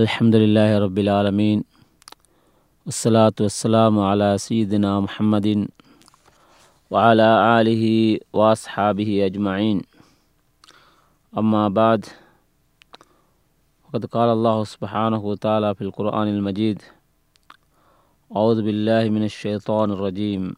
الحمد 0.00 0.36
لله 0.36 0.78
رب 0.78 0.98
العالمين 0.98 1.64
والصلاة 2.86 3.36
والسلام 3.40 3.98
على 3.98 4.38
سيدنا 4.38 5.00
محمد 5.00 5.68
وعلى 6.90 7.28
آله 7.60 7.84
وأصحابه 8.32 9.26
أجمعين. 9.26 9.82
أما 11.38 11.68
بعد 11.68 12.06
وقد 13.84 14.04
قال 14.06 14.28
الله 14.28 14.64
سبحانه 14.64 15.20
وتعالى 15.24 15.74
في 15.74 15.82
القرآن 15.84 16.28
المجيد 16.28 16.82
أعوذ 18.36 18.62
بالله 18.62 19.08
من 19.10 19.24
الشيطان 19.24 19.90
الرجيم. 19.90 20.54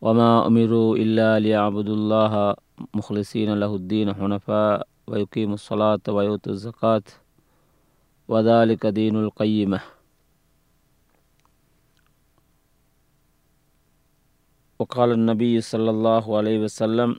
وما 0.00 0.46
أمروا 0.46 0.96
إلا 0.96 1.38
ليعبدوا 1.44 1.96
الله 1.96 2.54
مخلصين 2.94 3.54
له 3.60 3.74
الدين 3.74 4.14
حنفاء 4.14 4.86
ويقيموا 5.06 5.54
الصلاة 5.54 6.04
ويؤتوا 6.08 6.52
الزكاة. 6.52 7.25
وذلك 8.28 8.86
دين 8.86 9.16
القيمة. 9.16 9.80
وقال 14.78 15.12
النبي 15.12 15.60
صلى 15.60 15.90
الله 15.90 16.36
عليه 16.36 16.58
وسلم 16.58 17.16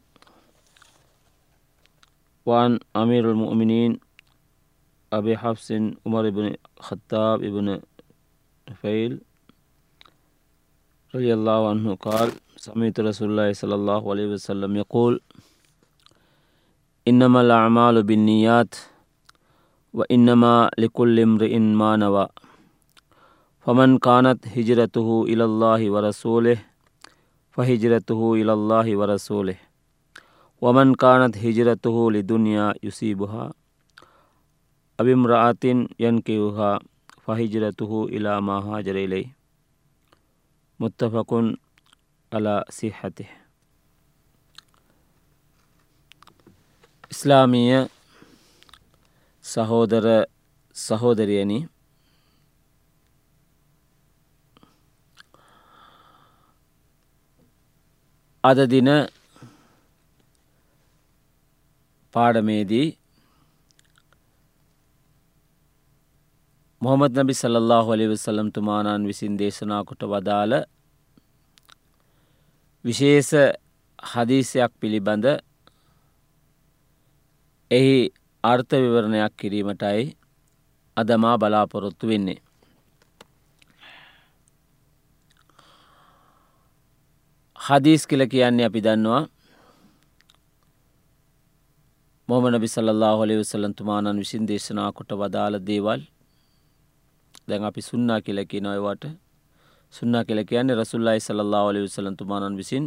وعن 2.45 2.79
أمير 2.95 3.31
المؤمنين 3.31 3.99
أبي 5.13 5.37
حفص 5.37 5.71
عمر 6.05 6.29
بن 6.29 6.55
خطاب 6.79 7.39
بن 7.39 7.81
نفيل 8.69 9.21
رضي 11.15 11.33
الله 11.33 11.69
عنه 11.69 11.95
قال 11.95 12.31
سمعت 12.57 12.99
رسول 12.99 13.29
الله 13.31 13.53
صلى 13.53 13.75
الله 13.75 14.11
عليه 14.11 14.27
وسلم 14.27 14.75
يقول 14.75 15.21
إنما 17.07 17.41
الأعمال 17.41 18.03
بالنيات 18.03 18.75
وإنما 19.97 20.69
لكل 20.77 21.19
امرئ 21.19 21.59
ما 21.59 21.95
نوى. 21.97 22.27
فمن 23.65 23.97
كانت 23.97 24.47
هجرته 24.47 25.23
إلى 25.23 25.43
الله 25.43 25.81
ورسوله 25.91 26.57
فهجرته 27.51 28.21
إلى 28.33 28.53
الله 28.53 28.87
ورسوله. 28.97 29.57
ومن 30.61 30.95
كانت 30.95 31.37
هجرته 31.37 32.11
لدنيا 32.11 32.73
يصيبها 32.83 33.53
أو 34.99 35.05
امرأة 35.05 35.65
ينكيها 35.99 36.79
فهجرته 37.25 37.91
إلى 38.05 38.41
ما 38.41 38.57
هاجر 38.61 38.95
إليه. 38.95 39.27
متفق 40.79 41.31
على 42.33 42.65
صحته. 42.69 43.29
إسلامية 47.11 47.96
සහෝදර 49.47 50.05
සහෝදරියනි. 50.75 51.59
අද 58.43 58.59
දින 58.65 58.89
පාඩමේදී 62.13 62.87
මොහමද 66.81 67.11
නබි 67.17 67.33
සල්له 67.33 67.79
හොලි 67.83 68.05
වසල්ලම් 68.07 68.49
තුමානන් 68.51 69.07
විසින් 69.09 69.33
දේශනා 69.39 69.81
කොට 69.83 70.03
වදාළ 70.05 70.53
විශේෂ 72.85 73.31
හදීසයක් 74.03 74.71
පිළිබඳ 74.79 75.25
එහි 77.71 77.97
අර්ථ 78.47 78.73
විවරණයක් 78.75 79.33
කිරීමටයි 79.39 80.03
අදමා 80.97 81.37
බලාපොරොත්තු 81.37 82.07
වෙන්නේ. 82.07 82.39
හදීස් 87.59 88.03
කියල 88.07 88.23
කියන්නේ 88.27 88.65
අපි 88.65 88.81
දන්නවා 88.81 89.23
මොමන 92.29 92.55
බිසල්ලා 92.59 93.15
හොලි 93.15 93.35
විසලන්තුමානන් 93.37 94.17
විසින් 94.17 94.47
දේශනා 94.47 94.91
කොට 94.91 95.11
වදාළ 95.13 95.55
දේවල් 95.61 96.01
දැන් 97.47 97.63
අපි 97.63 97.81
සුන්නා 97.81 98.19
කියලකි 98.21 98.61
නොයවට 98.61 99.03
සුන්නා 99.93 100.23
කියල 100.23 100.41
කියන්නේ 100.45 100.75
රසුල්ලායි 100.75 101.19
සල්ලා 101.19 101.63
ඔලි 101.63 101.81
විසලන්තුමානන් 101.81 102.57
විසින් 102.57 102.85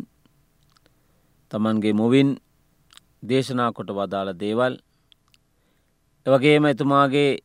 තමන්ගේ 1.50 1.92
මුවින් 1.92 2.30
දේශනා 3.22 3.72
කොට 3.72 3.90
වදාළ 3.92 4.30
දේවල් 4.36 4.74
එවගේම 6.26 6.64
එතුමාගේ 6.66 7.40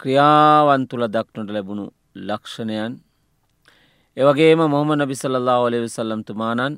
ක්‍රියාවන් 0.00 0.82
තුළ 0.86 1.04
දක්නට 1.08 1.50
ලැබුණු 1.50 1.84
ලක්ෂණයන් 2.20 2.92
එවගේම 4.16 4.60
මොහම 4.66 4.90
නබිසල්ලා 4.94 5.58
ඔලෙ 5.58 5.78
විසල්ලම් 5.80 6.20
තුමානන් 6.22 6.74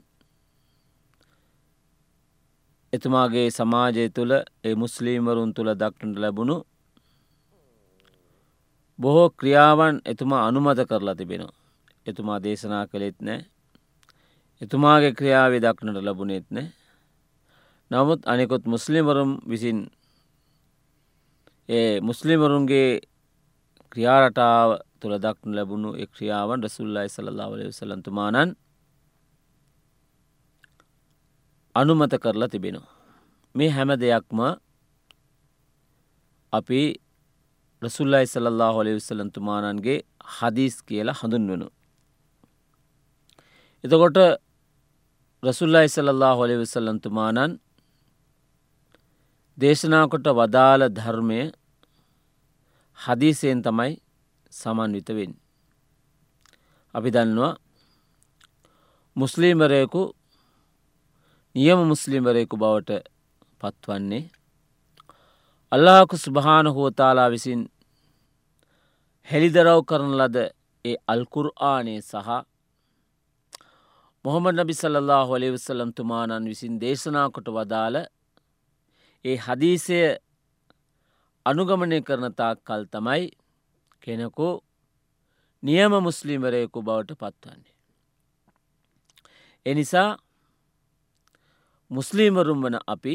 එතුමාගේ 2.93 3.49
සමාජය 3.51 4.09
තුළ 4.11 4.33
ඒ 4.65 4.75
මුස්ලීමරුන් 4.75 5.53
තුළ 5.53 5.71
දක්නට 5.75 6.17
ලැබුණු 6.17 6.57
බොහෝ 8.99 9.29
ක්‍රියාවන් 9.31 9.97
එතුමා 10.05 10.47
අනුමත 10.49 10.81
කරලා 10.89 11.15
තිබෙනවා. 11.15 11.55
එතුමා 12.07 12.39
දේශනා 12.39 12.87
කළෙත් 12.87 13.19
නෑ 13.21 13.41
එතුමාගේ 14.61 15.13
ක්‍රියාවේ 15.13 15.61
දක්නට 15.61 16.05
ලැබුණෙත් 16.05 16.47
නෑ 16.51 16.69
නමුත් 17.91 18.21
අනෙකුත් 18.25 18.65
මුස්ලිමරුම් 18.67 19.31
විසින් 19.49 19.79
ඒ 21.69 22.01
මුස්ලිමරුන්ගේ 22.01 23.01
ක්‍රියාරටාව 23.93 24.71
තුළ 25.01 25.15
දක්න 25.19 25.51
ලැබුණු 25.51 25.91
එක් 25.95 26.11
ක්‍රියාවන් 26.11 26.63
රසුල්ලයි 26.63 27.09
සල්ලාවලය 27.09 27.73
සලන්තුමානන් 27.73 28.51
අනුමත 31.75 32.15
කරලා 32.17 32.49
තිබෙනවා. 32.49 32.95
මේ 33.55 33.71
හැම 33.71 33.91
දෙයක්ම 33.95 34.41
අපි 36.53 36.81
රසුල්ලයි 37.83 38.27
සල්ලා 38.27 38.73
හොලි 38.73 38.95
විසලන්තුමානන්ගේ 38.95 39.99
හදීස් 40.37 40.77
කියලා 40.83 41.19
හඳුන්වනු. 41.21 41.69
එතකොට 43.85 44.19
රසුල්ලයි 45.43 45.89
සල්ලා 45.89 46.35
හොලි 46.35 46.55
විසල්ලන්තුමානන් 46.59 47.53
දේශනාකොට 49.59 50.27
වදාළ 50.31 50.83
ධර්මය 50.91 51.41
හදීසයෙන් 52.99 53.61
තමයි 53.63 53.93
සමන්විතවෙන්. 54.53 55.33
අපි 56.95 57.11
දන්නවා 57.11 57.55
මුස්ලිම්වරයකු 59.17 60.03
නියම 61.55 61.81
මුස්ලිම්වරයකු 61.85 62.55
බවට 62.57 62.91
පත්වන්නේ 63.61 64.25
අල්ලාහකු 65.73 66.17
ස්භාන 66.17 66.67
හෝතාලා 66.69 67.31
විසින් 67.31 67.63
හෙළිදරව් 69.29 69.81
කරන 69.85 70.13
ලද 70.15 70.37
ඒ 70.85 70.97
අල්කුර්ආනය 71.07 71.95
සහ 72.03 72.29
මොහොමද 74.25 74.55
නබි 74.55 74.75
සල්له 74.75 75.19
හොලි 75.25 75.49
වසලම් 75.51 75.91
තුමානන් 75.93 76.45
විසින් 76.45 76.75
දේශනා 76.81 77.27
කොට 77.31 77.49
වදාළ 77.51 77.97
ඒ 79.27 79.37
හදීසය 79.37 79.99
අනුගමනය 81.47 81.99
කරන 82.03 82.27
තාක් 82.33 82.59
කල් 82.63 82.83
තමයි 82.87 83.25
කෙනකු 84.03 84.49
නියම 85.63 85.93
මුස්ලිම්වරයෙකු 86.01 86.79
බවට 86.83 87.11
පත්වන්නේ. 87.15 87.75
එනිසා 89.67 90.11
මුස්ලිමරුම් 91.91 92.59
වන 92.63 92.77
අපි 92.87 93.15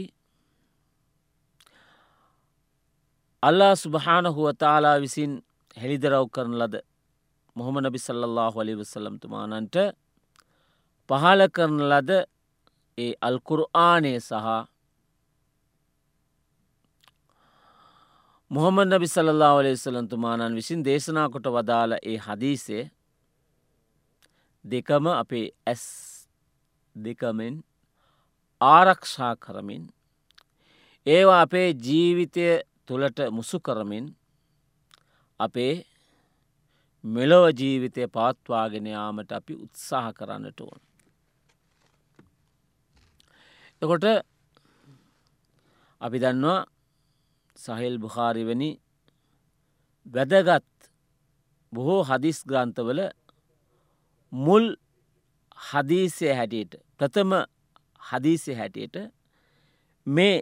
අල්ලා 3.44 3.76
සුභාන 3.76 4.26
හුවතාලා 4.28 4.98
විසින් 5.00 5.32
හෙළිදරව් 5.78 6.26
කරන 6.30 6.53
ලද 6.53 6.76
මොහොම 7.56 7.76
නබි 7.80 8.00
සල්له 8.00 8.47
හොලි 8.50 8.74
වසලම්තුමානන්ට 8.74 9.76
පහල 11.09 11.41
කරන 11.56 11.80
ලද 11.84 12.12
ඒ 12.97 13.14
අල්කුරආනය 13.22 14.14
සහ 14.20 14.71
මොහොමද 18.52 18.90
නබි 18.90 19.08
සල්ලා 19.08 19.53
වලේ 19.58 19.78
සලන්තුමානන් 19.78 20.56
විසින් 20.56 20.82
දේශනා 20.84 21.28
කොට 21.30 21.46
වදාළ 21.48 21.94
ඒ 22.02 22.18
හදීසේ 22.18 22.84
දෙකම 24.66 25.06
අපේ 25.14 25.46
ඇස් 25.66 25.86
දෙකමෙන් 26.96 27.56
ආරක්ෂා 28.62 29.34
කරමින් 29.36 29.84
ඒවා 31.06 31.40
අපේ 31.42 31.70
ජීවිතය 31.86 32.46
තුළට 32.86 33.20
මුසු 33.32 33.59
කරමින් 33.59 34.12
අපේ 35.40 35.74
මෙලොව 37.04 37.46
ජීවිතය 37.54 38.09
පවත්වාගෙන 38.09 38.86
යාමට 38.88 39.32
අපි 39.32 39.54
උත්සාහ 39.56 40.12
කරන්නට 40.14 40.59
ඕන. 40.62 40.80
එකොට 43.82 44.06
අපි 46.02 46.18
දන්නවා 46.20 46.59
සහිල් 47.61 47.96
බුහාරිවැනි 47.99 48.69
වැදගත් 50.05 50.67
බොහෝ 51.73 52.02
හදිස් 52.03 52.40
ග්‍රන්ථවල 52.46 53.02
මුල් 54.34 54.66
හදීසය 55.61 56.28
හැටියට 56.31 56.73
ප්‍රථම 56.97 57.31
හදීසය 58.02 58.52
හැටියට 58.53 58.96
මේ 60.08 60.35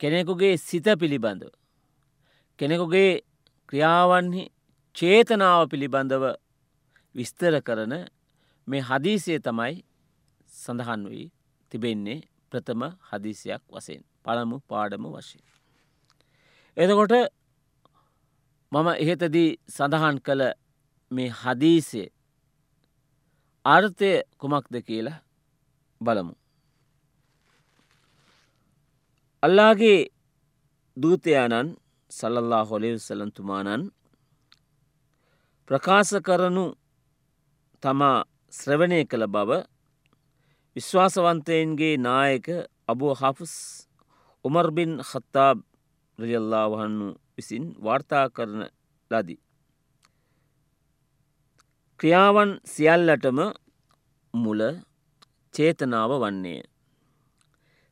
කෙනෙකුගේ 0.00 0.54
සිත 0.58 0.86
පිළිබඳව 1.00 1.52
කෙනෙකුගේ 2.58 3.10
ක්‍රියාවන්හි 3.68 4.42
චේතනාව 4.96 5.62
පිළිබඳව 5.70 6.24
විස්තර 7.14 7.54
කරන 7.62 7.94
මේ 8.68 8.82
හදීසය 8.82 9.34
තමයි 9.40 9.76
සඳහන් 10.54 11.02
වී 11.10 11.26
තිබෙන්නේ 11.72 12.20
ප්‍රථම 12.50 12.82
හදිසියක් 13.08 13.62
වසයෙන් 13.68 14.02
පළමු 14.24 14.56
පාඩම 14.68 15.04
වශයෙන්. 15.14 15.55
එතකොට 16.76 17.12
මම 18.72 18.88
එහෙතදී 18.94 19.50
සඳහන් 19.68 20.16
කළ 20.20 20.42
මේ 21.10 21.30
හදීසය 21.32 22.02
අර්ථය 23.64 24.10
කුමක්ද 24.38 24.74
කියලා 24.82 25.22
බලමු. 26.00 26.34
අල්ලාගේ 29.42 30.00
දූතයානන් 30.96 31.68
සල්ලල්ලා 32.10 32.64
හොලිවසලන්තුමානන් 32.64 33.82
ප්‍රකාශ 35.70 36.14
කරනු 36.20 36.64
තමා 37.82 38.18
ශ්‍රවණය 38.52 39.00
කළ 39.04 39.24
බව 39.28 39.50
විශ්වාසවන්තයන්ගේ 40.76 41.96
නායක 41.98 42.46
අබෝ 42.88 43.14
හෆස් 43.14 43.54
උමර්බින් 44.44 44.92
හත්තාබ් 45.02 45.58
රියල්ලා 46.18 46.66
වහන්නු 46.72 47.08
විසින් 47.36 47.64
වාර්තා 47.84 48.26
කරන 48.30 48.62
ලදී. 49.10 49.40
ක්‍රියාවන් 52.00 52.50
සියල්ලටම 52.64 53.38
මුල 54.34 54.60
චේතනාව 55.54 56.10
වන්නේ. 56.22 56.62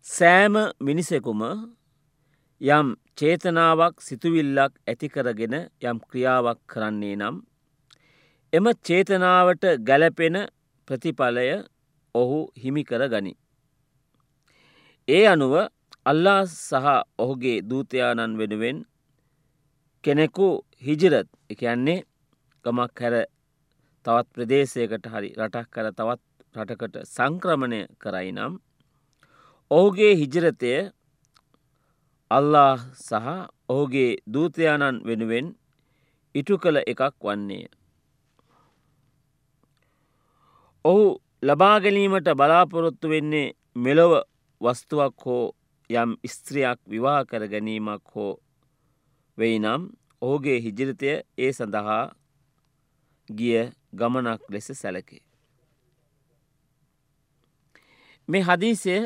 සෑම 0.06 0.54
මිනිසෙකුම 0.80 1.42
යම් 2.60 2.88
චේතනාවක් 3.18 3.94
සිතුවිල්ලක් 4.00 4.72
ඇතිකරගෙන 4.86 5.54
යම් 5.82 5.98
ක්‍රියාවක් 6.08 6.58
කරන්නේ 6.66 7.16
නම් 7.16 7.36
එම 8.52 8.66
චේතනාවට 8.86 9.64
ගැලපෙන 9.88 10.36
ප්‍රතිඵලය 10.88 11.48
ඔහු 12.14 12.40
හිමිකර 12.62 13.02
ගනි. 13.08 13.32
ඒ 15.08 15.24
අනුව 15.26 15.54
අල්ලා 16.06 16.40
සහ 16.46 16.86
ඔහුගේ 17.18 17.58
දූතයානන් 17.62 18.32
වෙනුවෙන් 18.38 18.78
කෙනෙකු 20.04 20.48
හිජිරත් 20.82 21.28
එකන්නේ 21.50 22.00
ගමක් 22.64 22.98
හැර 23.00 23.16
තවත් 24.04 24.26
ප්‍රදේශයකට 24.34 25.06
හරි 25.12 25.30
රටක් 25.38 25.70
කර 25.74 25.88
තවත් 25.92 26.22
රටකට 26.56 26.96
සංක්‍රමණය 27.06 27.80
කරයි 27.98 28.30
නම් 28.32 28.52
ඔහුගේ 29.70 30.12
හිජරතය 30.14 30.74
අල්له 32.30 32.78
සහ 32.98 33.26
ඔහුගේ 33.68 34.10
දූතයානන් 34.26 34.96
වෙනුවෙන් 35.06 35.46
ඉටු 36.34 36.54
කළ 36.58 36.78
එකක් 36.82 37.02
වන්නේ. 37.22 37.66
ඔහු 40.84 41.04
ලබාගැනීමට 41.42 42.28
බලාපොරොත්තු 42.34 43.06
වෙන්නේ 43.08 43.54
මෙලොව 43.76 44.12
වස්තුවක් 44.60 45.14
හෝ 45.24 45.44
යම් 45.94 46.10
ස්ත්‍රියක් 46.26 46.78
විවාහ 46.86 47.22
කර 47.24 47.42
ගැනීමක් 47.46 48.04
හෝ 48.14 48.32
වෙයි 49.38 49.58
නම් 49.58 49.82
ඔහුගේ 50.22 50.58
හිජිරිතය 50.60 51.10
ඒ 51.38 51.52
සඳහා 51.52 52.04
ගිය 53.28 53.70
ගමනක් 53.92 54.40
ලෙස 54.48 54.68
සැලකේ. 54.72 55.22
මේ 58.28 58.42
හදීසය 58.42 58.96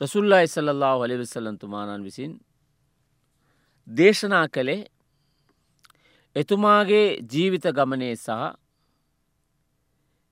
රසුල්ලා 0.00 0.40
ඉසල්له 0.40 0.92
වලිවිසල්ලන්තුමානන් 1.00 2.04
විසින් 2.04 2.32
දේශනා 3.88 4.46
කළේ 4.48 4.82
එතුමාගේ 6.36 7.06
ජීවිත 7.32 7.66
ගමනේ 7.72 8.14
සහ 8.16 8.30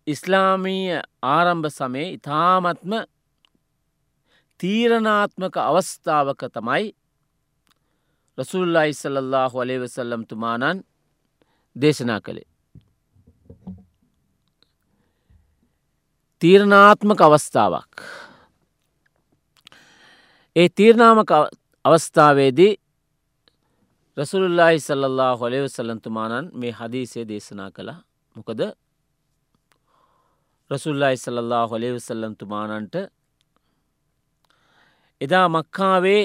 ඉස්ලාමීය 0.06 1.00
ආරම්භ 1.26 1.70
සමේ 1.70 2.08
ඉතාමත්ම 2.10 2.92
තීරණාත්මක 4.64 5.56
අවස්ථාවක 5.60 6.42
තමයි 6.48 6.84
රසුල්ලා 8.38 8.84
ඉසල්له 8.84 9.52
අලේවසල්ලම් 9.56 10.22
තුමානන් 10.24 10.78
දේශනා 11.76 12.20
කළේ. 12.20 12.48
තීරණාත්මක 16.42 17.20
අවස්ථාවක්. 17.20 17.92
ඒ 20.56 20.68
තීරණාමක 20.70 21.30
අවස්ථාවේදී 21.84 22.72
රසුල්ලාහි 24.16 24.80
සල්له 24.80 25.30
හොලෙවසල්ලන්තුමානන් 25.38 26.50
මේ 26.52 26.72
හදීසේ 26.72 27.24
දේශනා 27.28 27.70
කළා 27.70 28.00
මොකද 28.36 28.60
රසුල්ලාහි 30.70 31.16
සල්له 31.16 31.62
හොලෙවසල්ලන්තුමානන්ට 31.66 32.94
එදා 35.20 35.46
මක්කාවේ 35.48 36.22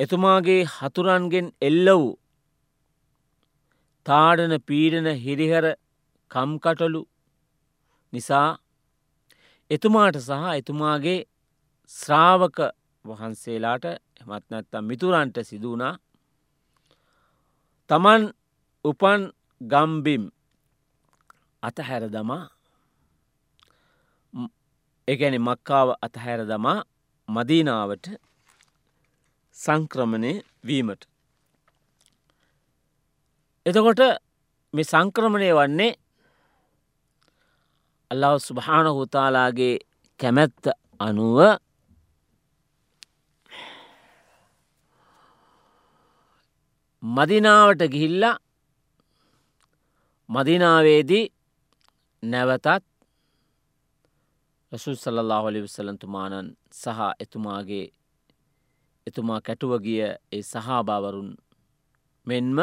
එතුමාගේ 0.00 0.60
හතුරන්ගෙන් 0.70 1.48
එල්ල 1.60 1.88
වූ 1.92 2.12
තාඩන 4.06 4.54
පීඩන 4.62 5.08
හිරිහර 5.16 5.66
කම්කටලු 6.30 7.02
නිසා 8.12 8.48
එතුමාට 9.70 10.16
සහ 10.18 10.42
එතුමාගේ 10.54 11.18
ශ්‍රාවක 11.90 12.58
වහන්සේලාට 13.04 13.84
එමත්නැත්තම් 13.86 14.84
මිතුරන්ට 14.84 15.36
සිදුවනා 15.42 15.94
තමන් 17.90 18.22
උපන් 18.84 19.22
ගම්බිම් 19.60 20.24
අතහැර 21.62 22.04
දමා 22.08 22.44
එකැනි 25.08 25.38
මක්කාව 25.38 25.88
අතහැර 26.02 26.40
දමා 26.46 26.78
මදීනාවට 27.28 28.06
සංක්‍රමණය 29.56 30.32
වීමට. 30.66 31.02
එතකොට 33.66 34.00
මේ 34.74 34.84
සංක්‍රමණය 34.84 35.50
වන්නේ 35.52 35.92
අල්ලව 38.10 38.38
සුභාන 38.38 38.88
හුතාලාගේ 38.96 39.74
කැමැත්ත 40.20 40.64
අනුව 41.00 41.38
මදිනාවට 47.02 47.82
ගිහිල්ලා 47.94 48.36
මදිනාවේදී 50.28 51.24
නැවතත් 52.22 52.95
රසුල් 54.72 54.96
සල්له 54.96 55.36
හොලි 55.38 55.60
විසලන්තුමානන් 55.60 56.48
සහ 56.72 57.00
එතුමාගේ 57.20 57.86
එතුමා 59.06 59.40
කැටුවගිය 59.40 60.00
ඒ 60.32 60.42
සහාභාවරුන් 60.44 61.30
මෙන්ම 62.26 62.58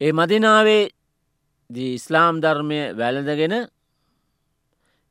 ඒ 0.00 0.12
මදිනාවේ 0.12 0.84
ඉස්ලාම් 1.90 2.34
ධර්මය 2.40 2.80
වැළඳගෙන 2.92 3.54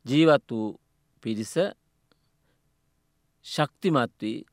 ජීවත් 0.06 0.48
වූ 0.50 0.68
පිරිස 1.22 1.54
ශක්තිමත් 3.46 4.20
වී 4.20 4.46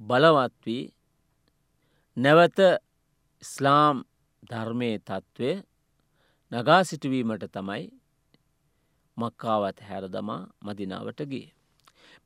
බලවත් 0.00 0.58
වී 0.66 0.84
නැවත 2.16 2.58
ඉස්ලාම් 3.42 3.96
ධර්මය 4.42 4.90
තත්ත්වය 4.98 5.50
නගා 6.52 6.80
සිටුවීමට 6.84 7.44
තමයි 7.48 7.84
මක්කාවත් 9.18 9.78
හැරදමා 9.80 10.42
මදිනාවට 10.64 11.20
ගිය. 11.22 11.46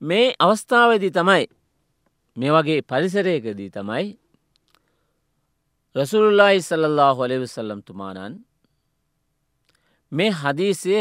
මේ 0.03 0.35
අවස්ථාවදී 0.39 1.11
තමයි 1.11 1.45
මේ 2.37 2.51
වගේ 2.51 2.81
පරිසරයකදී 2.83 3.71
තමයි 3.71 4.09
රසුල්ලායි 5.97 6.63
සල්له 6.63 7.09
හොලෙවිසල්ලම් 7.15 7.81
තුමානන් 7.83 8.35
මේ 10.13 10.31
හදීසය 10.33 10.95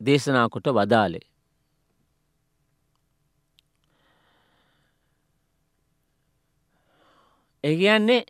දේශනාකොට 0.00 0.66
වදාලේ. 0.70 1.26
එගන්නේ 7.64 8.22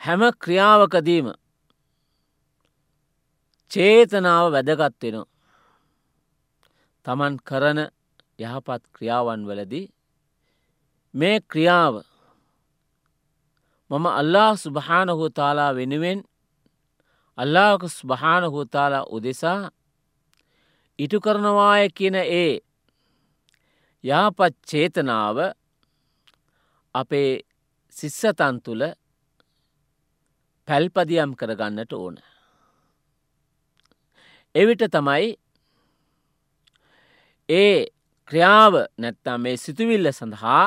හැම 0.00 0.22
ක්‍රියාවකදීම 0.42 1.26
චේතනාව 3.70 4.46
වැදගත්වෙනවා. 4.52 5.35
තමන් 7.06 7.34
කරන 7.48 7.78
යහපත් 8.38 8.82
ක්‍රියාවන් 8.94 9.42
වලදී 9.48 9.86
මේ 11.14 11.38
ක්‍රියාව 11.50 11.94
මම 13.90 14.06
අල්ලා 14.12 14.50
සුභානහෝ 14.56 15.30
තාලා 15.30 15.70
වෙනුවෙන් 15.74 16.20
අල්ලාක 17.38 17.82
ස්භානහෝ 17.90 18.64
තාලා 18.66 19.04
උදෙසා 19.10 19.70
ඉටු 20.98 21.20
කරනවාය 21.20 21.88
කියන 21.96 22.14
ඒ 22.14 22.52
යාපත් 24.04 24.54
චේතනාව 24.70 25.38
අපේ 26.94 27.30
සිස්සතන් 27.94 28.56
තුළ 28.64 28.84
පැල්පදියම් 30.68 31.30
කරගන්නට 31.40 31.92
ඕන. 31.94 32.16
එවිට 34.54 34.82
තමයි 34.90 35.26
ඒ 37.48 37.86
ක්‍රියාව 38.30 38.74
නැත්තම් 38.98 39.40
මේ 39.40 39.56
සිතුවිල්ල 39.56 40.12
සඳහා 40.12 40.64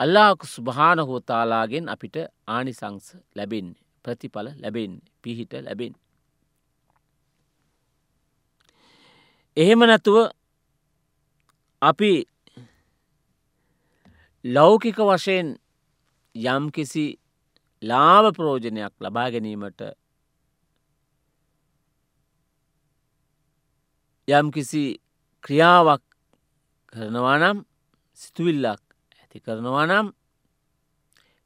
අල්ලාක 0.00 0.40
ස්ුභානහෝතාලාගෙන් 0.44 1.88
අපිට 1.88 2.16
ආනිසංස 2.46 3.06
ලැබෙන්නේ 3.36 3.82
ප්‍රතිඵල 4.04 4.48
ලැබෙන් 4.62 4.92
පිහිට 5.22 5.52
ලැබෙන්. 5.62 5.94
එහෙම 9.56 9.80
නැතුව 9.80 10.16
අපි 11.82 12.12
ලෞකික 14.44 14.98
වශයෙන් 15.00 15.48
යම් 16.34 16.64
කිසි 16.70 17.06
ලාභ 17.82 18.26
ප්‍රෝජනයක් 18.32 18.94
ලබා 19.00 19.28
ගැනීමට 19.30 19.80
යම් 24.28 24.50
කිසි 24.50 24.98
ක්‍රියාවක් 25.44 26.02
කරනවා 26.92 27.38
නම් 27.38 27.58
සිතුවිල්ලක් 28.18 28.82
ඇති 29.20 29.38
කරනවා 29.38 29.86
නම් 29.86 30.06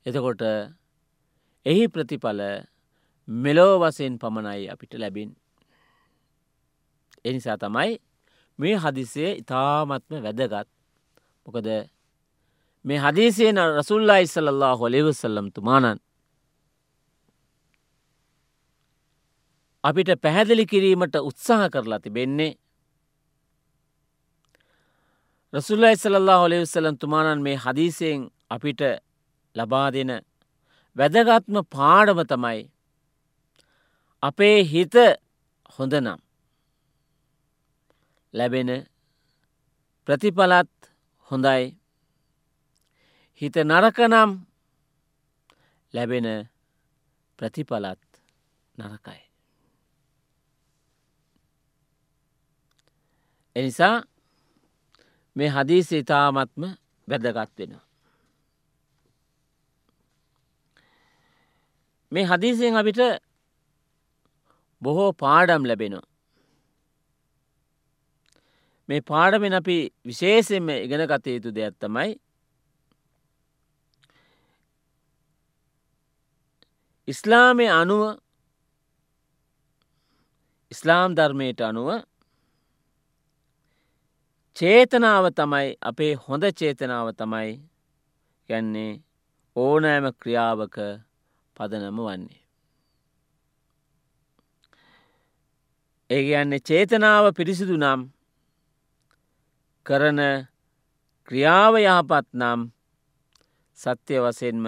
එතකොට 0.07 0.43
එහි 1.67 1.85
ප්‍රතිඵල 1.89 2.41
මෙලෝ 3.29 3.75
වසයෙන් 3.79 4.15
පමණයි 4.17 4.69
අපිට 4.69 4.95
ලැබින්. 4.95 5.31
එනිසා 7.25 7.59
තමයි 7.59 8.01
මේ 8.59 8.77
හදිසේ 8.77 9.31
ඉතාමත්ම 9.35 10.15
වැදගත් 10.19 10.69
මොකද 11.45 11.69
මේ 12.85 12.99
හදිසියන 12.99 13.59
රසුල්ලා 13.69 14.19
ඉස්සල්له 14.19 14.73
හොලිවසල්ලම් 14.75 15.53
තුමානන් 15.53 16.01
අපිට 19.85 20.11
පැහැදිලි 20.23 20.65
කිරීමට 20.67 21.15
උත්සාහ 21.21 21.69
කරලා 21.69 22.01
තිබෙන්නේ 22.01 22.57
රසුල්ලා 25.53 25.91
ඉස්සල්له 25.91 26.35
හොලිවසලම් 26.37 26.97
තුමානන් 26.97 27.43
මේ 27.43 27.57
හදිසයෙන් 27.57 28.21
අපිට 28.51 28.83
ලබා 29.57 29.89
දෙන 29.93 30.11
වැදගත්ම 30.97 31.57
පාඩම 31.69 32.21
තමයි 32.25 32.61
අපේ 34.23 34.59
හිත 34.65 34.95
හොඳනම් 35.77 36.21
ලැබෙන 38.35 38.71
ප්‍රතිඵලත් 40.09 40.71
හොඳයි 41.31 41.65
හිත 43.43 43.57
නරකනම් 43.63 44.31
ලැබෙන 45.95 46.27
ප්‍රතිඵලත් 47.39 48.01
නරකයි. 48.79 49.21
එනිසා 53.57 53.97
මේ 55.37 55.49
හදීස 55.49 55.93
ඉතාමත්ම 55.93 56.63
වැදගත් 57.09 57.59
වෙනවා. 57.59 57.85
මේ 62.13 62.25
හදිසියෙන් 62.25 62.77
අපිට 62.77 63.01
බොහෝ 64.83 65.13
පාඩම් 65.15 65.63
ලැබෙනවා. 65.67 66.07
මේ 68.89 69.01
පාඩමෙන් 69.03 69.55
අපි 69.55 69.77
විශේෂෙන්ම 70.07 70.69
ඉගෙන 70.77 71.07
ගත 71.07 71.27
යුතු 71.27 71.51
දෙයක් 71.55 71.75
තමයි 71.81 72.11
ඉස්ලාමය 77.09 77.67
අනුව 77.73 78.03
ඉස්ලාම් 80.73 81.15
ධර්මයට 81.19 81.61
අනුව 81.61 81.89
චේතනාව 84.57 85.25
තමයි 85.33 85.69
අපේ 85.81 86.15
හොඳ 86.17 86.45
චේතනාව 86.53 87.09
තමයි 87.15 87.51
ගැන්නේ 88.49 88.93
ඕනෑම 89.57 90.07
ක්‍රියාවක 90.21 90.77
පදනම 91.57 91.99
වන්නේ. 91.99 92.41
ඒ 96.11 96.23
කියන්නේ 96.23 96.61
චේතනාව 96.61 97.25
පිරිසිදු 97.37 97.77
නම් 97.77 98.01
කරන 99.87 100.21
ක්‍රියාව 101.29 101.75
යහපත් 101.79 102.29
නම් 102.35 102.61
සත්‍යය 103.79 104.21
වසයෙන්ම 104.21 104.67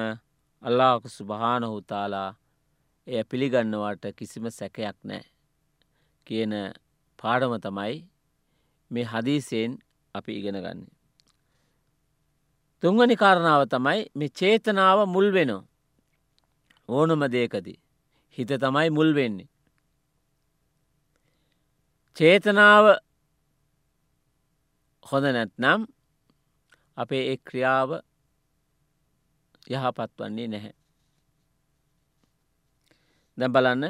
අල්ලාක 0.63 1.03
සුභානහු 1.09 1.77
තාලා 1.83 2.31
එය 3.07 3.25
පිළිගන්නවට 3.25 4.05
කිසිම 4.19 4.45
සැකයක් 4.51 4.97
නෑ 5.05 5.25
කියන 6.27 6.53
පාඩම 7.19 7.55
තමයි 7.59 8.12
මේ 8.93 9.05
හදීසයෙන් 9.05 9.73
අපි 10.15 10.33
ඉගෙන 10.39 10.59
ගන්නේ. 10.65 10.93
තුංගනි 12.83 13.17
කාරණාව 13.17 13.63
තමයි 13.73 14.01
මේ 14.19 14.35
චේතනාව 14.39 14.99
මුල් 15.15 15.29
වෙනවා. 15.37 15.65
ඕනම 16.89 17.23
දේකදී. 17.35 17.79
හිත 18.39 18.51
තමයි 18.63 18.89
මුල් 18.91 19.11
වෙන්නේ. 19.15 19.49
චේතනාව 22.17 22.87
හොඳ 25.03 25.27
නැත්නම් 25.27 25.81
අපේ 26.97 27.25
එ 27.33 27.37
ක්‍රියාව 27.47 27.91
යහපත් 29.71 30.11
වන්නේ 30.19 30.49
නැහැ. 30.49 30.75
දැ 33.39 33.53
බලන්න 33.55 33.85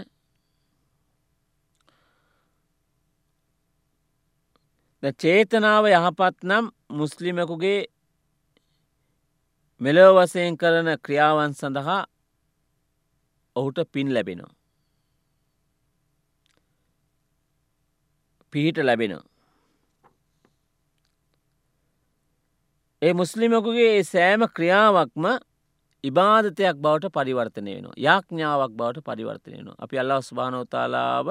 චේතනාව 5.12 5.85
යහපත් 5.88 6.44
නම් 6.44 6.71
මුස්ලිමකුගේ 6.90 7.80
මෙලෝ 9.80 10.11
වසයෙන් 10.16 10.56
කරන 10.56 10.88
ක්‍රියාවන් 10.99 11.54
සඳහා 11.54 12.06
ඔහුට 13.56 13.78
පින් 13.92 14.14
ලැබෙනවා. 14.14 14.54
පිහිට 18.52 18.78
ලැබෙනවා. 18.78 19.25
ඒ 23.02 23.12
මුස්ලිමකුගේ 23.12 24.04
සෑම 24.04 24.42
ක්‍රියාවක්ම 24.49 25.26
ඉබාධතයක් 26.04 26.76
බවට 26.76 27.11
පරිවර්තනය 27.11 27.75
වෙන 27.76 27.88
යාඥාවක් 27.99 28.73
බවට 28.73 29.04
පරිවර්තනය 29.04 29.56
වෙන 29.56 29.75
අපි 29.78 29.99
අල්ලා 29.99 30.21
ස්භානෝතාලාව 30.21 31.28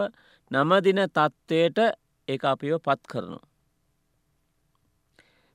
නමදින 0.52 1.00
තත්ත්වයට 1.08 1.80
ඒ 2.28 2.38
අපිව 2.44 2.76
පත් 2.80 3.02
කරනවා. 3.08 3.51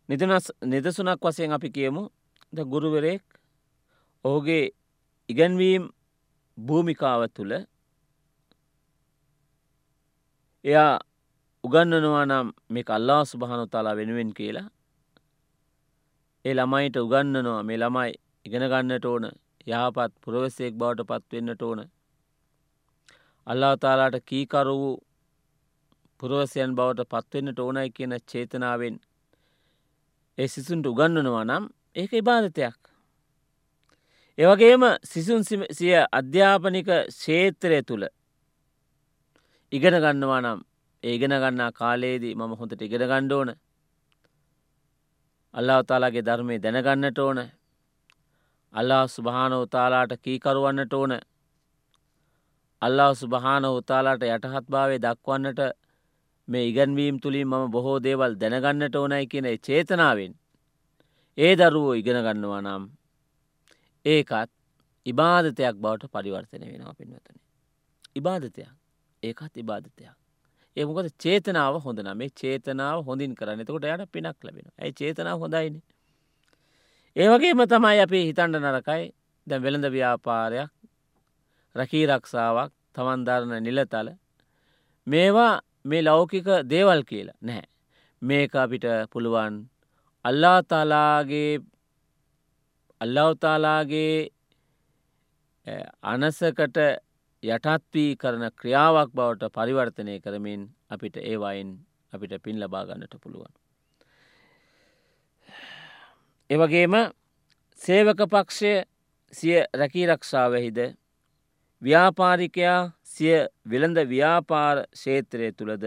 නිදසුනක් 0.08 1.20
වසයෙන් 1.20 1.52
අපි 1.52 1.68
කියමු. 1.70 2.02
ද 2.52 2.58
ගුරුවරෙක් 2.64 3.22
ඔහුගේ 4.24 4.64
ඉගැන්වීම් 5.28 5.84
භූමිකාව 6.58 7.22
තුළ 7.28 7.52
එයා 10.64 10.94
උගන්නනවා 11.64 12.24
නම් 12.24 12.48
මේ 12.70 12.86
අල්ලා 12.88 13.22
සුභානු 13.24 13.66
තාලා 13.66 13.96
වෙනුවෙන් 13.96 14.30
කියලා. 14.32 14.68
ඒ 16.44 16.54
ළමයිට 16.54 16.96
උගන්නනවා 16.96 17.62
මේ 17.62 17.78
ළමයි 17.78 18.12
ඉගෙන 18.46 18.64
ගන්නට 18.64 19.04
ඕන 19.04 19.24
යහපත් 19.66 20.12
පුරවසයෙක් 20.22 20.74
බවට 20.74 21.08
පත්වෙන්නට 21.10 21.62
ඕන. 21.62 21.80
අල්ලා 23.46 23.74
තාලාට 23.76 24.16
කීකරු 24.24 24.74
වූ 24.80 24.96
පුරවසයන් 26.20 26.70
බවට 26.74 27.10
පත්වෙන්නට 27.12 27.58
ඕනයි 27.58 27.90
කියන 27.90 28.14
චේතනාවෙන් 28.30 28.96
ඒ 30.38 30.48
සිසුන්ට 30.48 30.86
උගන්නනවා 30.86 31.44
නම් 31.44 31.64
ඒක 31.96 32.12
ඉබාධතයක් 32.12 32.78
ඒවගේම 34.38 34.84
සිසුන් 35.04 35.44
සිය 35.72 35.94
අධ්‍යාපනික 36.12 36.88
ශේත්‍රය 37.14 37.78
තුළ 37.82 38.04
ඉගෙන 39.72 39.96
ගන්නවා 39.98 40.40
නම් 40.40 40.58
ඒගෙන 41.02 41.34
ගන්නා 41.36 41.70
කාලයේදී 41.72 42.34
මම 42.34 42.52
හොඳට 42.54 42.82
ඉගෙන 42.82 43.04
ගණ්ඩෝන 43.04 43.50
අල්ලා 45.54 45.82
තාලාගේ 45.82 46.24
ධර්මය 46.24 46.56
දැනගන්නට 46.58 47.18
ඕන. 47.18 47.38
අල්ලා 48.74 49.04
සුභාන 49.06 49.52
උතාලාට 49.54 50.12
කීකරුවන්නට 50.18 50.92
ඕන. 50.92 51.12
අල්ලා 52.82 53.14
සුභාන 53.14 53.64
උතාලාට 53.70 54.26
යටහත් 54.26 54.66
භාවේ 54.68 54.98
දක්වන්නට 54.98 55.60
මේ 56.48 56.64
ඉගැන්වීම් 56.70 57.16
තුළින් 57.20 57.48
මම 57.48 57.70
බොහෝ 57.70 57.98
දේවල් 57.98 58.34
දැනගන්නට 58.34 58.96
ඕනයි 58.96 59.26
කියන 59.26 59.48
චේතනාවෙන් 59.58 60.32
ඒ 61.38 61.54
දරුවෝ 61.56 61.94
ඉගෙන 61.94 62.20
ගන්නවා 62.22 62.60
නම් 62.60 62.84
ඒකත් 64.04 64.50
ඉබාධතයක් 65.06 65.76
බවට 65.76 66.12
පරිවර්තනය 66.12 66.66
වෙනවා 66.66 66.94
පින්වතන. 66.94 67.36
ඉබාධතයක් 68.16 68.70
ඒකත් 69.22 69.54
ඉබාධතයක්. 69.56 70.14
ඒමකොද 70.76 71.08
චේතනාව 71.18 71.74
හොඳ 71.84 72.00
මේ 72.14 72.30
චේතනාව 72.32 73.04
හොඳින් 73.04 73.34
කරන්න 73.34 73.60
එතකොට 73.60 73.84
යට 73.84 74.12
පිනක් 74.12 74.38
ලබෙන 74.42 74.66
ඇයි 74.78 74.92
චේතනාව 74.92 75.38
හොඳයින. 75.40 75.76
ඒවගේම 77.16 77.60
තමයි 77.66 78.00
අපි 78.00 78.18
හිතන්ඩ 78.28 78.56
නරකයි 78.62 79.04
දැ 79.46 79.58
වෙළඳ 79.58 79.86
ව්‍යාපාරයක් 79.88 80.70
රකී 81.76 82.04
රක්ෂාවක් 82.06 82.72
තමන්ධරණ 82.94 83.62
නිලතල 83.62 84.08
මේවා 85.06 85.54
මේ 85.86 86.02
ලෞකික 86.04 86.46
දේවල් 86.70 87.02
කියලා 87.04 87.38
නැහැ. 87.40 87.68
මේක 88.22 88.52
අපිට 88.56 88.86
පුළුවන් 89.12 89.56
අල්ලා 90.24 90.60
තාලාගේ 90.64 91.60
අල්ලවතාලාගේ 93.00 94.30
අනසකට 96.02 96.78
යටත්වී 97.42 98.16
කරන 98.16 98.48
ක්‍රියාවක් 98.52 99.12
බවට 99.12 99.52
පරිවර්තනය 99.52 100.16
කරමින් 100.20 100.66
අපිට 100.88 101.16
ඒවයින් 101.22 101.70
අපිට 102.12 102.42
පින් 102.42 102.60
ලබාගන්නට 102.60 103.14
පුළුවන්. 103.20 103.52
එවගේම 106.50 106.94
සේවක 107.80 108.20
පක්ෂය 108.26 108.72
සිය 109.32 109.58
රැකීරක්ෂාවහිද 109.74 110.78
ව්‍යාපාරිකයා 111.86 112.80
සිය 113.04 113.38
විළඳ 113.70 113.98
ව්‍යාපාර 114.12 114.76
ශේත්‍රය 114.94 115.52
තුළද 115.52 115.84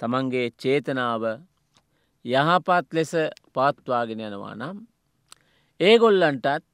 තමන්ගේ 0.00 0.46
චේතනාව 0.62 1.24
යහපත් 2.24 2.86
ලෙස 2.92 3.12
පාත්වාගෙන 3.54 4.20
යනවා 4.20 4.54
නම් 4.54 4.76
ඒගොල්ලන්ටත් 5.80 6.64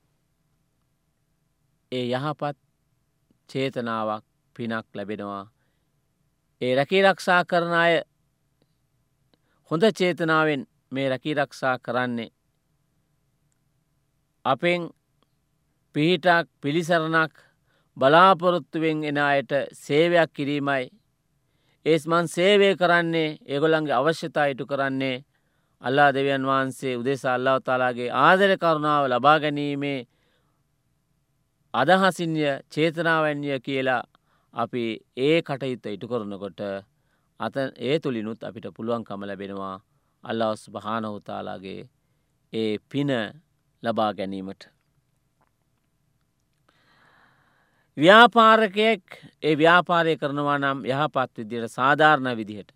ඒ 1.93 2.05
යහපත් 2.11 2.59
චේතනාවක් 3.51 4.25
පිනක් 4.57 4.87
ලැබෙනවා. 4.95 5.45
ඒ 6.61 6.75
රැකීරක්ෂා 6.77 7.43
කරන 7.45 7.75
අය 7.75 7.95
හොඳ 9.71 9.85
චේතනාවෙන් 9.99 10.63
මේ 10.91 11.09
රැකීරක්ෂා 11.09 11.77
කරන්නේ. 11.79 12.31
අපෙන් 14.45 14.83
පිහිටක් 15.95 16.47
පිළිසරණක් 16.61 17.35
බලාපොරොත්තුවෙන් 17.97 19.05
එන 19.05 19.19
අයට 19.21 19.53
සේවයක් 19.77 20.31
කිරීමයි 20.33 20.85
ඒස්මන් 21.87 22.27
සේවය 22.29 22.69
කරන්නේ 22.77 23.37
ඒගොළන්ගේ 23.47 23.95
අවශ්‍යතා 23.95 24.47
ඉටු 24.47 24.67
කරන්නේ 24.67 25.17
අල්ලා 25.83 26.11
දෙවියන් 26.13 26.45
වහන්සේ 26.45 26.97
උදෙසා 26.97 27.35
අල්ලාව 27.35 27.59
තාලාගේ 27.63 28.11
ආදර 28.21 28.51
කරුණාව 28.57 29.05
ලබා 29.09 29.39
ගැනීමේ 29.41 30.01
අදහසින්ය 31.75 32.43
චේතනාවන්ය 32.71 33.61
කියලා 33.61 34.03
අපි 34.55 34.85
ඒ 35.19 35.39
කටයුත්ත 35.43 35.87
ඉටු 35.87 36.07
කරනකොට 36.09 36.61
අත 37.41 37.57
ඒ 37.81 37.97
තුළිනුත් 37.99 38.41
අපිට 38.43 38.67
පුළුවන්කම 38.77 39.21
ලැබෙනවා 39.23 39.77
අල්ලවස් 40.25 40.63
භානවතාලාගේ 40.71 41.81
ඒ 42.53 42.79
පින 42.91 43.11
ලබා 43.83 44.13
ගැනීමට. 44.15 44.63
ව්‍යාපාරකයෙක් 47.97 49.03
ඒ 49.43 49.55
ව්‍යාපාරය 49.55 50.17
කරනවා 50.17 50.59
නම් 50.59 50.79
යහපත් 50.85 51.39
විදියට 51.39 51.71
සාධාරණ 51.71 52.37
විදිහට 52.37 52.73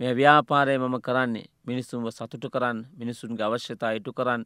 මේ 0.00 0.12
ව්‍යාපාරය 0.12 0.78
මම 0.78 0.96
කරන්නේ 1.00 1.50
මිනිස්සුන්ව 1.64 2.10
සතුටු 2.10 2.50
කරන්න 2.50 2.84
මිනිස්සුන්ගේ 2.94 3.46
අවශ්‍යතා 3.46 3.90
ඉටු 3.90 4.12
කරන්න. 4.12 4.44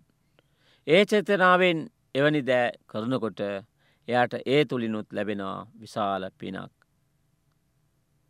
ඒ 0.87 1.03
චේතනාවෙන් 1.07 1.79
එවැනි 2.15 2.43
දෑ 2.43 2.73
කරනකොට 2.87 3.41
එයාට 4.09 4.35
ඒ 4.47 4.65
තුළිනුත් 4.65 5.13
ලැබෙනවා 5.13 5.69
විශාල 5.81 6.31
පිනක්. 6.39 6.73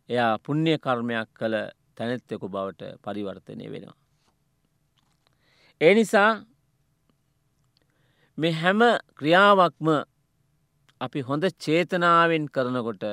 එයා 0.09 0.33
පුුණ්්‍ය 0.39 0.77
කර්මයක් 0.77 1.29
කළ 1.33 1.55
තැනෙත්තෙකු 1.95 2.49
බවට 2.49 2.81
පරිවර්තනය 3.01 3.71
වෙනවා. 3.71 3.97
ඒ 5.81 5.93
නිසා 5.93 6.31
මේ 8.37 8.51
හැම 8.53 8.79
ක්‍රියාවක්ම 9.15 9.87
අපි 11.01 11.19
හොඳ 11.21 11.43
චේතනාවෙන් 11.59 12.45
කරනකොට 12.49 13.03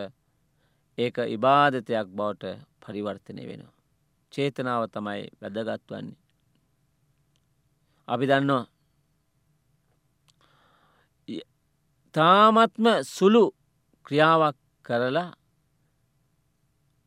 ඒක 0.98 1.16
ඉබාධතයක් 1.28 2.08
බවට 2.10 2.44
පරිවර්තනය 2.82 3.42
වෙනවා. 3.46 3.74
චේතනාව 4.32 4.82
තමයි 4.90 5.22
වැදගත් 5.40 5.84
වන්නේ. 5.90 6.16
අපි 8.08 8.24
දන්නවා 8.26 8.64
තාමත්ම 12.14 12.86
සුළු 13.06 13.44
ක්‍රියාවක් 14.06 14.56
කරලා 14.84 15.30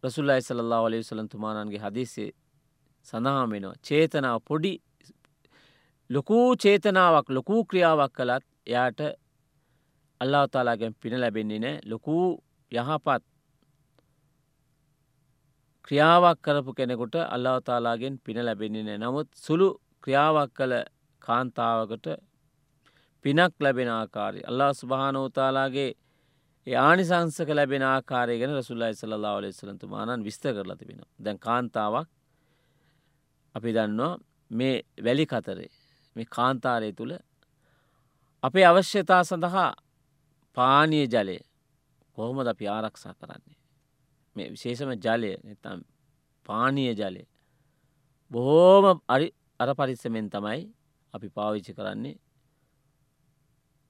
රසුල්ලයි 0.04 0.42
සල්ලා 0.42 0.82
වලේ 0.84 1.04
සලන්තුමානන්ගේ 1.04 1.80
හදිසේ 1.80 2.30
සඳහාමෙනවා 3.08 3.80
චේතනාව 3.84 4.40
පොඩි 4.48 4.74
ලොකූ 6.10 6.48
චේතනාවක් 6.56 7.28
ලොකූ 7.30 7.62
ක්‍රියාවක් 7.66 8.14
කළත් 8.14 8.46
එයාට 8.68 9.00
අල්ලාවතාලාගෙන් 10.22 10.94
පින 10.96 11.16
ලැබෙන්නේ 11.22 11.60
නෑ 11.60 11.82
ලොකූ 11.86 12.26
යහපත් 12.72 13.24
ක්‍රියාවක් 15.88 16.40
කරපු 16.42 16.72
කෙනෙකුට 16.74 17.16
අල්ලාවතාලාගෙන් 17.28 18.20
පින 18.20 18.38
ලැබෙන්නේ 18.40 18.84
නෑ. 18.84 18.98
නමුත් 19.00 19.30
සුළු 19.36 19.68
ක්‍රියාවක් 20.04 20.52
කළ 20.54 20.74
කාන්තාවකට 21.22 22.08
පිනක් 23.26 23.54
ලැබෙන 23.60 23.90
ආකාරය 23.92 24.40
අල්ලා 24.44 24.72
ස්භානෝතාලාගේ 24.74 25.92
ආනිසංසක 26.68 27.50
ලැබෙන 27.52 27.84
ආකාරය 27.84 28.40
ගැන 28.40 28.54
රසුල්ලයි 28.54 28.94
සල්ලා 28.94 29.36
වලේ 29.38 29.52
සලන්තුමානන් 29.52 30.24
විස්ත 30.24 30.44
කරලා 30.48 30.76
තිබෙන 30.76 31.02
දැන් 31.20 31.40
කාන්තාවක් 31.40 32.08
අපි 33.56 33.70
දන්නවා 33.72 34.14
මේ 34.52 34.76
වැලි 35.00 35.26
කතරේ 35.26 35.70
මේ 36.16 36.28
කාන්තාරය 36.28 36.90
තුළ 36.94 37.14
අපේ 38.44 38.66
අවශ්‍යතා 38.66 39.22
සඳහා 39.24 39.70
පානීය 40.58 41.08
ජලය 41.08 41.38
කොහොමද 42.18 42.48
අපි 42.48 42.66
ආරක්ෂා 42.68 43.14
කරන්නේ? 43.14 43.58
මේ 44.36 44.50
විශේෂම 44.50 44.92
ජලය 44.98 45.32
නැතම් 45.40 45.80
පානීය 46.46 46.94
ජලය 46.94 47.24
බොහෝම 48.32 49.02
අරි 49.08 49.28
අර 49.60 49.70
පරිස්සමෙන් 49.76 50.28
තමයි 50.30 50.62
අපි 51.14 51.28
පාවිච්චි 51.30 51.74
කරන්නේ. 51.74 52.18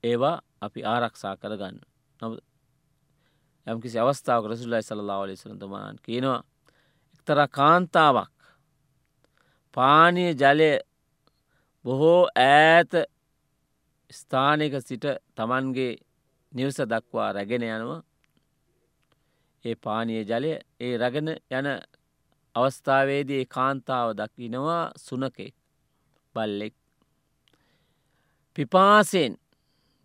ඒවා 0.04 0.38
අපි 0.62 0.80
ආරක්ෂා 0.86 1.36
කරගන්න. 1.38 1.78
නො 2.20 2.28
යම්කිසි 3.68 3.98
අවස්ථාව 4.00 4.44
රසුල්ලයි 4.46 4.84
සල්ලා 4.84 5.22
ලේ 5.22 5.36
සනතුමාන් 5.36 5.96
කියනවා 6.06 6.42
එක්තර 7.14 7.40
කාන්තාවක් 7.50 8.32
පානය 9.78 10.26
ජලය 10.34 10.72
බොහෝ 11.86 12.22
ඈත 12.44 12.94
ස්ථානක 14.12 14.74
සිට 14.82 15.06
තමන්ගේ 15.36 15.94
නිවස 16.54 16.78
දක්වා 16.84 17.34
රැගෙන 17.34 17.64
යනවා. 17.64 18.02
ඒ 19.66 19.76
පානය 19.76 20.14
ජලය 20.24 20.52
ඒ 20.80 20.94
රගෙන 20.98 21.30
යන 21.52 21.68
අවස්ථාවේදී 22.56 23.44
කාන්තාව 23.46 24.08
දකිනවා 24.14 24.84
සුනකෙක් 24.98 25.54
බල්ලෙක්. 26.36 26.74
පිපාසෙන් 28.58 29.34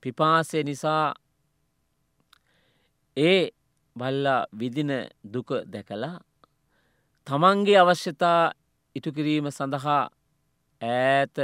පිපාසය 0.02 0.58
නිසා 0.62 1.14
ඒ 3.16 3.50
බල්ලා 3.96 4.46
විදින 4.58 4.92
දුක 5.24 5.48
දැකලා 5.66 6.16
තමන්ගේ 7.26 7.78
අවශ්‍යතා 7.78 8.52
ඉටුකිරීම 8.96 9.46
සඳහා 9.50 10.02
ඈත 10.80 11.36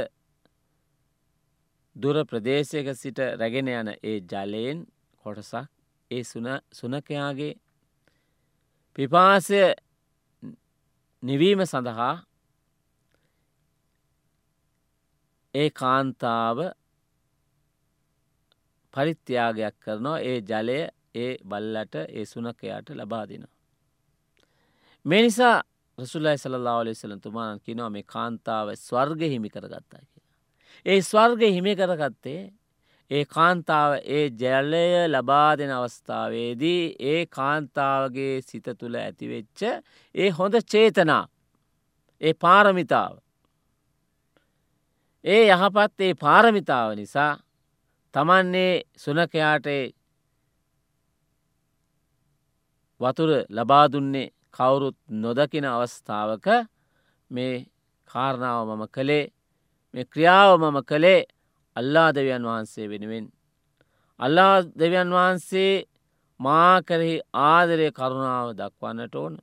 දුර 1.95 2.15
ප්‍රදේශයක 2.23 2.87
සිට 2.95 3.19
රැගෙන 3.35 3.67
යන 3.69 3.93
ඒ 3.93 4.17
ජලයෙන් 4.23 4.85
කොටසක් 5.25 5.67
ඒ 6.11 6.23
සුනකයාගේ 6.71 7.53
පිපාසය 8.95 9.61
නිවීම 11.23 11.65
සඳහා 11.65 12.13
ඒ 15.53 15.69
කාන්තාව 15.71 16.57
පරිත්‍යාගයක් 18.93 19.75
කරනවා 19.79 20.19
ඒ 20.21 20.37
ජලය 20.41 20.79
ඒ 21.15 21.31
බල්ලට 21.43 21.95
ඒ 21.95 22.25
සුනකයාට 22.25 22.89
ලබාදිනවා. 22.91 23.55
මේ 25.05 25.21
නිසා 25.21 25.57
රසුල්ලයි 25.97 26.37
සල්ලා 26.37 26.83
ලේ 26.83 26.93
සලතුමාන 26.93 27.59
කිනවා 27.59 27.89
මේ 27.89 28.03
කාන්තාව 28.05 28.67
ස්වර්ග 28.77 29.21
හිමි 29.23 29.49
කරගත්තා 29.49 30.01
කිය. 30.01 30.20
ඒ 30.85 31.01
ස්වර්ග 31.01 31.41
හිමි 31.47 31.73
කරගත්තේ 31.75 32.41
ඒ 33.11 33.25
කාන්තාව 33.25 33.91
ඒ 34.07 34.25
ජලය 34.31 34.85
ලබා 35.07 35.51
දෙන 35.57 35.71
අවස්ථාවේදී 35.71 36.83
ඒ 37.05 37.21
කාන්තාවගේ 37.27 38.35
සිත 38.41 38.67
තුළ 38.79 38.95
ඇතිවෙච්ච 38.97 39.59
ඒ 40.15 40.29
හොඳ 40.29 40.55
චේතනා 40.63 41.23
ඒ 42.21 42.33
පාරමිතාව. 42.35 43.13
ඒ 45.25 45.43
යහපත් 45.47 45.99
ඒ 45.99 46.13
පාරමිතාව 46.15 46.89
නිසා 46.95 47.33
තමන්නේ 48.13 48.73
සුනකයාට 48.97 49.67
වතුර 53.01 53.31
ලබා 53.49 53.85
දුන්නේ 53.91 54.31
කවුරුත් 54.53 54.97
නොදකින 55.15 55.65
අවස්ථාවක 55.65 56.47
මේ 57.31 57.53
කාරණාව 58.07 58.67
මම 58.69 58.83
කළේ 58.87 59.31
මේ 59.93 60.05
ක්‍රියාව 60.05 60.51
මම 60.59 60.77
කළේ 60.83 61.21
අල්ලා 61.75 62.09
දෙවියන් 62.11 62.43
වහන්සේ 62.43 62.89
වෙනුවෙන්. 62.89 63.25
අල්ලා 64.19 64.55
දෙවියන් 64.79 65.09
වහන්සේ 65.09 65.85
මා 66.39 66.81
කරෙහි 66.81 67.15
ආදරය 67.45 67.87
කරුණාව 67.91 68.49
දක්වන්නට 68.55 69.15
ඕන. 69.15 69.33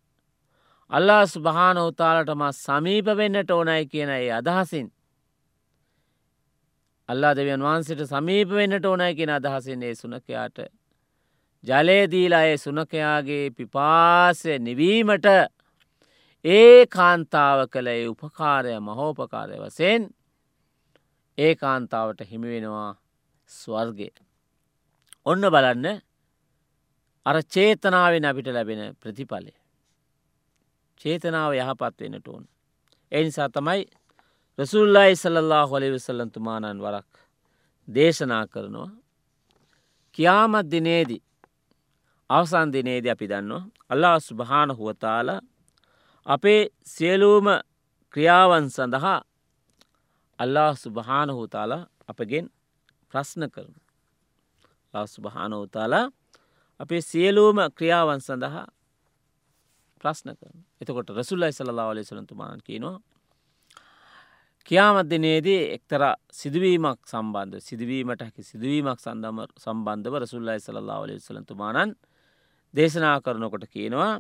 අල්ලා 0.91 1.25
ස්භාන 1.27 1.79
උතාලටම 1.81 2.43
සමීප 2.57 3.07
වෙන්නට 3.17 3.51
ඕනයි 3.51 3.85
කියන 3.87 4.11
ඒ 4.11 4.31
අදහසින්. 4.33 4.89
අල්ලා 7.09 7.35
දෙවියන් 7.35 7.63
වහන්සට 7.63 8.03
සමීප 8.07 8.51
වෙන්නට 8.51 8.85
ඕනයි 8.85 9.15
කියෙන 9.15 9.31
අදහසින් 9.31 9.83
ඒ 9.83 9.95
සුනකයාට 9.95 10.59
ජලයදීලා 11.65 12.45
ඒ 12.45 12.57
සුනකයාගේ 12.57 13.51
පිපාසය 13.51 14.59
නිවීමට 14.59 15.27
ඒ 16.45 16.87
කාන්තාව 16.89 17.67
කළ 17.69 17.89
ඒ 17.89 18.07
උපකාරය 18.09 18.79
මහෝපකාරය 18.81 19.57
වසයෙන් 19.59 20.09
ඒ 21.39 21.55
කාන්තාවට 21.55 22.21
හිමිවෙනවා 22.23 22.91
ස්වර්ගය. 23.51 24.09
ඔන්න 25.27 25.45
බලන්න 25.47 25.87
අර 27.27 27.37
චේතනාවෙන් 27.47 28.25
අපිට 28.25 28.49
ලැබෙන 28.49 28.83
ප්‍රතිඵලය. 28.97 29.53
චේතනාව 31.01 31.53
යහපත් 31.55 31.99
වෙනට 32.03 32.29
ඕන. 32.29 32.45
එනිසා 33.13 33.49
තමයි 33.49 33.83
රසුල්ලායි 34.59 35.17
සල්له 35.17 35.63
හොලි 35.67 35.93
විසල්ලන්තුමානන් 35.93 36.79
වරක් 36.79 37.11
දේශනා 37.89 38.45
කරනවා. 38.47 38.91
කියාමත් 40.19 40.71
දිනේදී 40.71 41.23
අවසන් 42.31 42.73
දිනේද 42.73 43.07
අපි 43.07 43.27
දන්නවා 43.27 43.69
අල්ලා 43.91 44.19
ස්ුභාන 44.21 44.71
හුවතාල 44.71 45.29
අපේ 46.27 46.63
සියලූම 46.85 47.47
ක්‍රියාවන් 48.15 48.67
සඳහා 48.71 49.21
අල්ලා 50.39 50.71
සුභාන 50.75 51.31
හෝතාල 51.31 51.73
අපගෙන් 52.09 52.47
ප්‍රශ්න 53.13 53.43
කරන. 53.49 53.75
සුභාන 55.07 55.53
හෝතාලා 55.53 56.07
අපේ 56.81 57.03
සියලූම 57.03 57.59
ක්‍රියාවන් 57.71 58.21
සඳහා 58.21 58.67
ප්‍රශ්න 60.01 60.29
කරන. 60.33 60.57
එතකොට 60.81 61.11
රසුල්ලයි 61.11 61.53
සල්ලා 61.53 61.95
ලේ 61.95 62.05
සලතුමාන් 62.05 62.61
කියනවා. 62.61 62.99
කියාමදනේදී 64.69 65.61
එක්තර 65.73 66.03
සිදුවීමක් 66.33 67.01
සම්බන්ධ 67.05 67.61
සිදුවීමට 67.61 68.23
හැකි 68.23 68.43
සිදුවීමක් 68.43 69.01
සඳම 69.01 69.39
සම්බන්ධව 69.57 70.15
රසුල්ලයි 70.17 70.61
සල්ලා 70.61 71.01
ලේ 71.03 71.21
සලතුමානන් 71.21 71.95
දේශනා 72.75 73.17
කරනකොට 73.21 73.65
කියනවා 73.67 74.13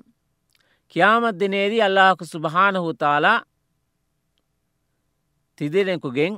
කියාමත් 0.89 1.37
දිනේදී 1.37 1.83
අල්ලාහක 1.83 2.21
සුභාන 2.25 2.77
හුතාලා 2.77 3.39
තිදෙනෙකුගෙන් 5.59 6.35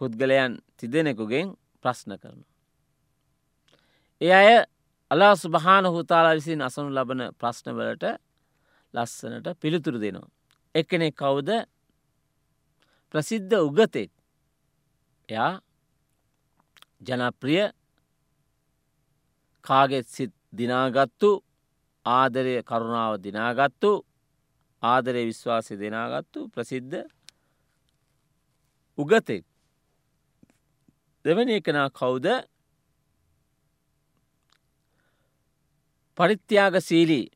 පුද්ගලයන් 0.00 0.52
තිදෙනෙකුගෙන් 0.78 1.46
ප්‍රශ්න 1.84 2.12
කරන. 2.18 2.40
ඒ 4.20 4.32
අය 4.32 4.50
අලා 5.10 5.34
සුභාන 5.36 5.84
හුතාලා 5.86 6.34
විසින් 6.34 6.60
අසනු 6.60 6.90
ලබන 6.90 7.20
ප්‍රශ්නවලට 7.40 8.04
ලස්සනට 8.94 9.46
පිළිතුරු 9.60 9.98
දෙනවා. 10.00 10.30
එකනෙ 10.74 11.08
කවුද 11.12 11.50
ප්‍රසිද්ධ 13.14 13.54
උගතෙක් 13.60 14.10
එයා 15.28 15.52
ජනප්‍රිය 17.06 17.64
කාගෙත් 19.64 20.06
සිත් 20.08 20.32
දිනාගත්තු 20.52 21.30
ආදරය 22.06 22.54
කරුණාව 22.62 23.14
දිනාගත්තු 23.20 23.90
ආදරය 24.82 25.22
විශ්වාසය 25.30 25.74
දෙනාගත්තු 25.76 26.40
ප්‍රසිද්ධ 26.54 26.98
උගතෙක් 28.98 29.44
දෙවැනි 31.24 31.52
එකනා 31.52 31.88
කවුද? 31.90 32.26
පරිත්‍යාග 36.18 36.74
සීලී 36.80 37.26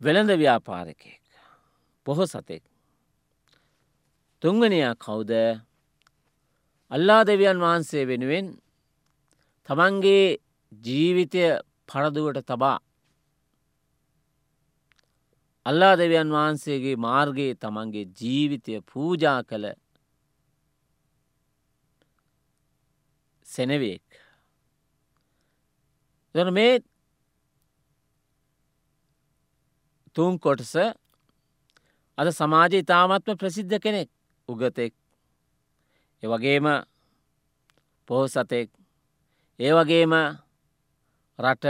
වෙළඳ 0.00 0.30
ව්‍යාපාරකයෙක්. 0.32 1.24
පොහො 2.06 2.24
සතෙක්. 2.26 2.62
තුංගනයා 4.42 4.94
කවුද? 4.96 5.32
අල්ලා 6.90 7.22
දෙවියන් 7.24 7.58
වහන්සේ 7.58 8.08
වෙනුවෙන් 8.08 8.46
තමන්ගේ 9.68 10.38
ජීවිතය 10.72 11.42
පරදුවට 11.88 12.46
තබා 12.46 12.78
අල්ලා 15.70 15.94
දෙවියන් 15.98 16.32
වහන්සේගේ 16.34 16.96
මාර්ගයේ 16.96 17.54
තමන්ගේ 17.54 18.06
ජීවිතය 18.18 18.80
පූජා 18.90 19.40
කළ 19.44 19.66
සෙනවෙක්. 23.46 24.02
දන 26.34 26.50
මේ 26.52 26.74
තුන් 30.16 30.38
කොටස 30.38 30.74
අද 32.18 32.28
සමාජ 32.32 32.72
ඉතාමත්ම 32.74 33.36
ප්‍රසිද්ධ 33.36 33.78
කෙනෙක්. 33.84 34.10
උගතෙක්. 34.48 34.92
එවගේම 36.22 36.66
පොහොසතෙක්. 38.08 38.68
ඒ 39.60 39.72
වගේම 39.72 40.12
රට 41.38 41.64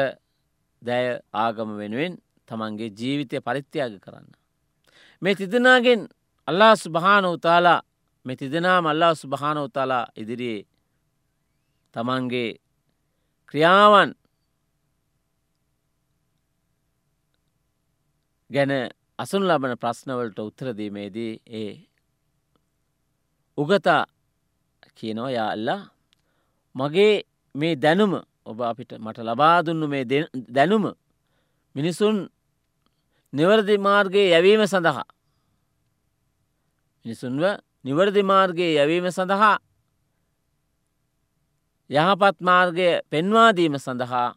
දැය 0.82 1.06
ආගම 1.34 1.70
වෙනුවෙන් 1.78 2.14
තමන්ගේ 2.50 2.90
ජීවිතය 2.90 3.38
පරිත්‍යයාග 3.40 3.94
කරන්න. 4.00 4.26
මේ 5.22 5.34
තිදනාගෙන් 5.34 6.08
අල්ලා 6.48 6.74
සුභාන 6.76 7.24
උතාලා 7.26 7.80
මෙ 8.26 8.36
තිදනාම 8.36 8.86
අල්ලා 8.86 9.14
සුභාන 9.14 9.58
උතාලා 9.58 10.04
ඉදිරියේ 10.16 10.66
තමන්ගේ 11.94 12.58
ක්‍රියාවන් 13.48 14.10
ගැන 18.50 18.72
අසුන් 19.18 19.44
ලබන 19.44 19.74
ප්‍රශ්නවලට 19.76 20.38
උත්තරදීමේදී 20.40 21.32
ඒ 21.52 21.72
උගතා 23.58 24.02
කියනවා 24.94 25.30
යා 25.30 25.48
අල්ලා 25.50 25.82
මගේ 26.74 27.14
මේ 27.54 27.74
දැනුම 27.76 28.12
ඔබ 28.44 28.58
අපිට 28.62 28.92
මට 28.98 29.18
ලබා 29.20 29.62
දුන්නු 29.62 29.86
මේ 29.86 30.04
දැනුම 30.48 30.84
මිනිසුන් 31.74 32.16
නිවරදි 33.32 33.78
මාර්ගයේ 33.78 34.30
යැවීම 34.30 34.66
සඳහා 34.66 35.04
මිනිසුන්ව 37.04 37.44
නිවරදි 37.84 38.22
මාර්ගයේ 38.22 38.74
යැවීම 38.74 39.06
සඳහා 39.08 39.58
යහපත් 41.90 42.36
මාර්ගය 42.40 42.88
පෙන්වාදීම 43.10 43.74
සඳහා 43.76 44.28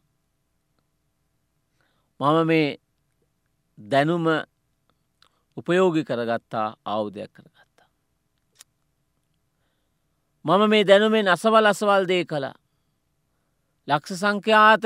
මම 2.20 2.48
මේ 2.48 2.78
දැනුම 3.78 4.26
උපයෝගි 5.58 6.04
කරගත්තා 6.04 6.68
ආවුදයක් 6.86 7.32
කරගත්තා. 7.32 7.90
මම 10.46 10.70
මේ 10.70 10.84
දැනුමෙන් 10.84 11.28
අසවල් 11.28 11.66
අසවල් 11.66 12.08
දේ 12.08 12.26
කලා 12.26 12.56
ලක්ෂ 13.88 14.20
සංඛ්‍යාත 14.20 14.84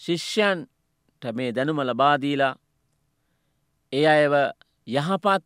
ශිෂ්‍යයන්ට 0.00 1.24
මේ 1.32 1.52
දැනුම 1.52 1.80
ලබාදීලා 1.80 2.54
ඒ 3.92 4.06
අයව 4.06 4.34
යහපත් 4.86 5.44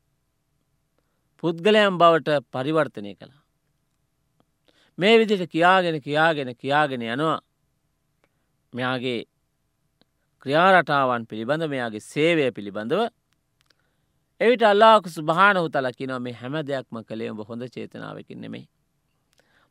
පුද්ගලයන් 1.43 1.99
බවට 1.99 2.41
පරිවර්තනය 2.53 3.15
කළා. 3.15 3.43
මේ 4.99 5.19
විදිට 5.19 5.51
කියාගෙන 5.51 6.01
කියාගෙන 6.01 6.57
කියාගෙන 6.57 7.03
යනවා 7.05 7.39
මෙයාගේ 8.73 9.25
ක්‍රියාරටාවන් 10.43 11.27
පිළිබඳ 11.27 11.65
මෙයාගේ 11.69 12.01
සේවය 12.03 12.51
පිළිබඳව 12.53 13.09
එවිට 14.41 14.63
අල්ලාක 14.63 15.09
සුභානහු 15.09 15.69
තලකිනව 15.69 16.21
මේ 16.21 16.33
හැම 16.33 16.55
දෙයක්ම 16.63 17.03
කළේ 17.03 17.31
ඔබ 17.31 17.41
හොඳ 17.49 17.63
චේතනාවකින් 17.69 18.41
නෙමෙයි. 18.41 18.69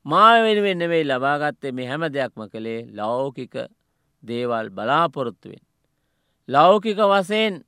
මා 0.05 0.43
වෙනුවෙන් 0.43 0.77
නෙවෙයි 0.77 1.05
ලබාගත්තේ 1.05 1.71
මේ 1.71 1.87
හැම 1.87 2.03
දෙයක්ම 2.09 2.41
කළේ 2.53 2.85
ලෞකික 2.93 3.55
දේවල් 4.23 4.69
බලාපොරොත්තුවෙන්. 4.69 5.63
ලෞකික 6.49 6.97
වසයෙන් 6.97 7.63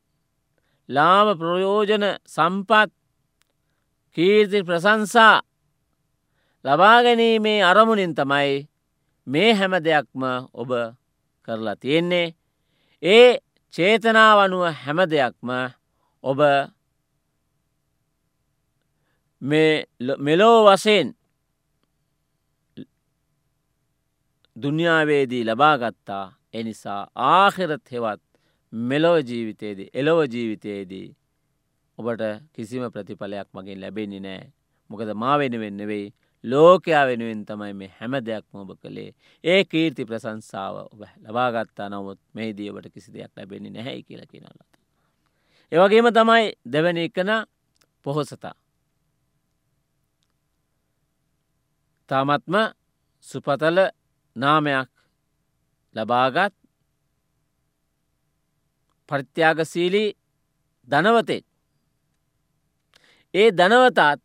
ලාම 0.89 1.27
ප්‍රයෝජන 1.37 2.03
සම්පත් 2.27 2.91
කීර්ති 4.17 4.63
ප්‍රසංසා 4.63 5.41
ලබාගැනීමේ 6.65 7.63
අරමුණින් 7.63 8.15
තමයි 8.15 8.67
මේ 9.27 9.53
හැම 9.53 9.73
දෙයක්ම 9.83 10.23
ඔබ 10.53 10.71
කරලා 11.43 11.75
තියෙන්නේ. 11.75 12.33
ඒ 13.03 13.39
චේතනාවනුව 13.73 14.63
හැම 14.75 14.99
දෙයක්ම 15.09 15.49
ඔබ 16.23 16.39
මෙලෝ 20.19 20.57
වසයෙන් 20.65 21.15
දුන්‍යාවේදී 24.55 25.45
ලබාගත්තා 25.45 26.25
එනිසා 26.53 27.07
ආහිරත් 27.15 27.91
හෙවත් 27.91 28.30
මෙලොව 28.73 29.15
ජීවිතයේදී 29.21 29.89
එලොව 29.93 30.19
ජීවිතයේදී 30.25 31.07
ඔබට 31.97 32.23
කිසිම 32.53 32.83
ප්‍රතිඵලයක් 32.87 33.47
මගින් 33.53 33.81
ලැබෙන්නේ 33.81 34.19
නෑ 34.19 34.43
මොකද 34.89 35.09
මා 35.13 35.37
වෙනුවෙන් 35.37 35.77
නෙවෙයි 35.77 36.13
ලෝකයා 36.43 37.05
වෙනුවෙන් 37.05 37.45
තමයි 37.45 37.73
මේ 37.73 37.91
හැම 37.99 38.13
දෙයක්ම 38.19 38.55
ඔබ 38.55 38.71
කළේ 38.75 39.11
ඒ 39.43 39.63
කීර්ති 39.63 40.05
ප්‍රසංසාව 40.05 40.75
ඔබ 40.83 41.01
ලබාගත්තා 41.23 41.89
නමුත් 41.89 42.19
මේදී 42.33 42.69
ඔබට 42.71 42.93
කිසි 42.93 43.13
දෙයක් 43.13 43.31
ලැබෙන්නේ 43.37 43.71
නැහැයි 43.71 44.03
කියල 44.03 44.23
කියනලත. 44.25 44.61
ඒවගේම 45.71 46.07
තමයි 46.11 46.45
දෙවැනි 46.65 47.03
එකන 47.03 47.31
පොහොසතා. 48.05 48.55
තාමත්ම 52.09 52.55
සුපතල 53.25 53.77
නාමයක් 54.35 54.89
ලබාගත් 55.95 56.60
පරිත්‍යාගසීලී 59.11 60.09
ධනවතෙක්. 60.87 61.43
ඒ 63.33 63.49
ධනවතාත් 63.51 64.19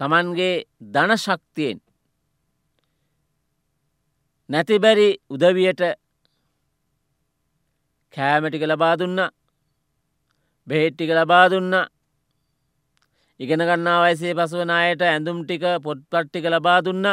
තමන්ගේ 0.00 0.54
ධනශක්තියෙන් 0.94 1.78
නැතිබැරි 4.48 5.08
උදවියට 5.30 5.82
කෑමටික 8.14 8.64
ලබා 8.64 8.94
දුන්න. 9.00 9.18
බෙහෙට්ටික 10.66 11.10
ලබා 11.10 11.46
දුන්න. 11.52 11.74
ඉගෙන 13.40 13.62
ගන්නා 13.62 13.98
වයසේ 14.04 14.34
පසුවන 14.34 14.72
අයට 14.72 15.02
ඇඳුම් 15.02 15.38
ටික 15.42 15.64
පොට්පට්ටික 15.84 16.46
ලබා 16.46 16.80
දුන්න. 16.84 17.06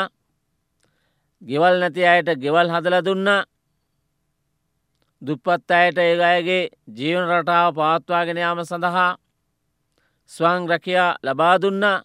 ගෙවල් 1.41 1.75
නැති 1.79 2.01
අයට 2.05 2.29
ගෙවල් 2.43 2.67
හදල 2.73 2.97
දුන්න. 3.05 3.27
දුප්පත් 5.21 5.71
අයට 5.71 5.97
ඒ 5.97 6.21
අයගේ 6.23 6.69
ජීවන 6.89 7.29
රටාව 7.29 7.73
පවත්වාගෙන 7.73 8.37
යාම 8.37 8.59
සඳහා 8.61 9.17
ස්වං 10.31 10.69
රැකයා 10.69 11.17
ලබා 11.23 11.55
දුන්නා 11.57 12.03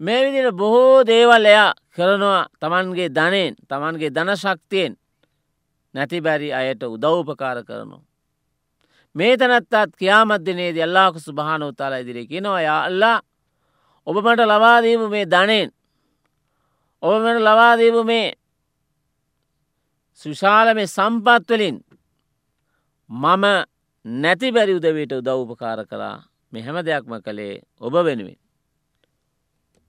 මේ 0.00 0.20
විදිට 0.24 0.56
බොහෝ 0.56 1.06
දේවල් 1.06 1.44
එයා 1.44 1.72
කරනවා 1.90 2.42
තමන්ගේ 2.60 3.08
ධනයෙන් 3.10 3.54
තමන්ගේ 3.68 4.10
ධන 4.10 4.36
ශක්තියෙන් 4.36 4.96
නැති 5.94 6.20
බැරි 6.20 6.50
අයට 6.52 6.82
උදව්පකාර 6.84 7.58
කරනවා. 7.64 8.02
මේ 9.14 9.36
තැනත්තත් 9.36 9.96
කියාමත්දිනේද 9.98 10.76
අල්ලාකු 10.78 11.18
සුභාන 11.20 11.62
උතාලා 11.62 11.98
ඉදිරි 11.98 12.26
කිනවා 12.26 12.60
යා 12.60 12.80
අල්ලා 12.82 13.18
ඔබ 14.06 14.16
මට 14.16 14.40
ලබාදීපු 14.42 15.06
මේ 15.08 15.26
ධනයෙන් 15.26 15.70
ඔබ 17.02 17.12
මට 17.14 17.40
ලබාදීපු 17.40 18.04
මේ 18.04 18.28
සුශාල 20.20 20.74
මේ 20.74 20.86
සම්පත්වලින් 20.88 21.76
මම 23.10 23.44
නැති 24.04 24.52
බැරි 24.52 24.74
උදවිට 24.74 25.12
උදව්පකාර 25.12 25.86
කලා 25.86 26.24
මෙ 26.52 26.60
හැම 26.60 26.76
දෙයක්ම 26.78 27.12
කළේ 27.20 27.62
ඔබ 27.80 27.94
වෙනුවෙන්. 27.96 28.38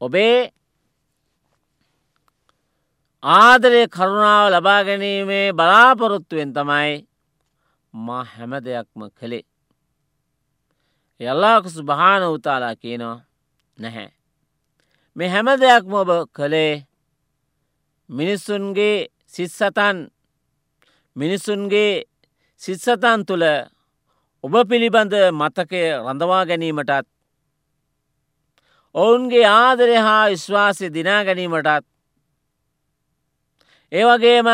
ඔබේ 0.02 0.52
ආදරය 3.24 3.88
කරුණාව 3.88 4.52
ලබා 4.52 4.84
ගැනීමේ 4.84 5.54
බලාපොරොත්තුවෙන් 5.54 6.52
තමයි 6.54 7.08
මා 7.94 8.24
හැම 8.26 8.52
දෙයක්ම 8.58 9.02
කළේ. 9.12 9.46
යල්ලාකුසු 11.20 11.84
භාන 11.84 12.24
උතාලා 12.26 12.76
කියනවා 12.76 13.24
නැහැ. 13.78 14.10
මේ 15.16 15.30
හැම 15.30 15.48
දෙයක්ම 15.56 15.94
ඔබ 15.94 16.10
කළේ 16.32 16.86
මිනිස්සුන්ගේ 18.10 19.08
සිත්සතන් 19.28 19.98
මිනිස්සුන්ගේ 21.16 22.04
සිත්සතන් 22.62 23.26
තුළ 23.28 23.46
ඔබ 24.44 24.54
පිළිබඳ 24.70 25.14
මතකය 25.34 25.82
රඳවා 25.98 26.44
ගැනීමටත් 26.46 27.08
ඔවුන්ගේ 28.96 29.46
ආදරය 29.48 29.98
හා 29.98 30.24
විශ්වාසය 30.30 30.90
දිනා 30.94 31.22
ගැනීමටත් 31.24 31.86
ඒවගේම 33.92 34.50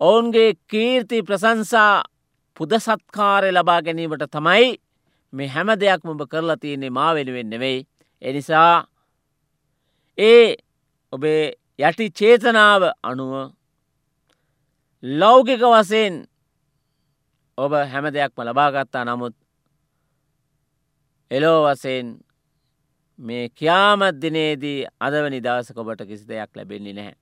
ඔවුන්ගේ 0.00 0.50
කීර්ති 0.66 1.22
ප්‍රසංසා 1.22 1.92
පුද 2.56 2.72
සත්කාරය 2.78 3.50
ලබා 3.52 3.80
ගැනීමට 3.82 4.24
තමයි 4.28 4.70
මේ 5.32 5.48
හැම 5.48 5.70
දෙයක් 5.76 6.02
මොබ 6.04 6.24
කරලා 6.26 6.56
තියන්නේ 6.56 6.90
මා 6.90 7.14
වෙනුවෙන් 7.14 7.50
නෙවෙයි. 7.50 7.86
එනිසා 8.22 8.86
ඒ 10.18 10.56
ඔබේ 11.12 11.42
යටි 11.80 12.10
චේතනාව 12.12 12.82
අනුව 13.02 13.32
ලෞකික 15.02 15.62
වසයෙන් 15.62 16.14
ඔබ 17.58 17.72
හැම 17.92 18.06
දෙයක්ම 18.14 18.40
ලබාගත්තා 18.42 19.04
නමුත් 19.04 19.34
එලෝ 21.30 21.58
වසයෙන් 21.64 22.08
මේ 23.18 23.48
කියාමත් 23.50 24.20
දිනේදී 24.22 24.86
අදවනි 25.00 25.40
දවසක 25.40 25.78
ඔබට 25.78 26.06
කිසි 26.06 26.28
දෙයක් 26.28 26.50
ලැබෙන්නේ 26.56 26.92
නැහැ. 26.92 27.16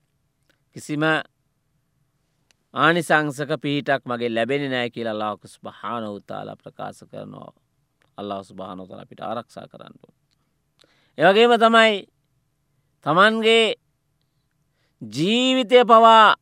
කිසිම 0.75 1.03
ආනිසංසක 2.73 3.51
පිහිටක් 3.61 4.03
මගේ 4.05 4.29
ලැබෙන 4.29 4.69
නෑ 4.71 4.89
කියලා 4.89 5.13
අල්ලාකුස් 5.13 5.55
භාන 5.63 6.03
උතාලා 6.09 6.55
ප්‍රකාශ 6.55 7.01
කරනවා 7.11 7.51
අල්ලා 8.17 8.43
සුභානොතල 8.43 8.99
අපිට 8.99 9.21
ආරක්ෂා 9.21 9.67
කරන්නු. 9.67 10.07
ඒවගේම 11.17 11.53
තමයි 11.57 11.95
තමන්ගේ 13.05 13.65
ජීවිතය 15.01 15.81
පවා 15.85 16.35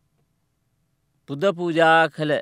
පුද 1.30 1.44
පූජා 1.58 2.10
කළ 2.10 2.34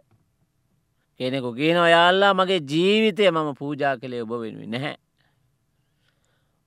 කෙනෙකු 1.19 1.53
කියන 1.53 1.77
ඔයාල්ලා 1.77 2.33
මගේ 2.33 2.61
ජීවිතය 2.71 3.31
මම 3.31 3.49
පූජා 3.59 3.97
කළේ 3.97 4.21
ඔබ 4.21 4.31
වෙනුවෙන්. 4.41 4.71
නැහැ. 4.71 4.95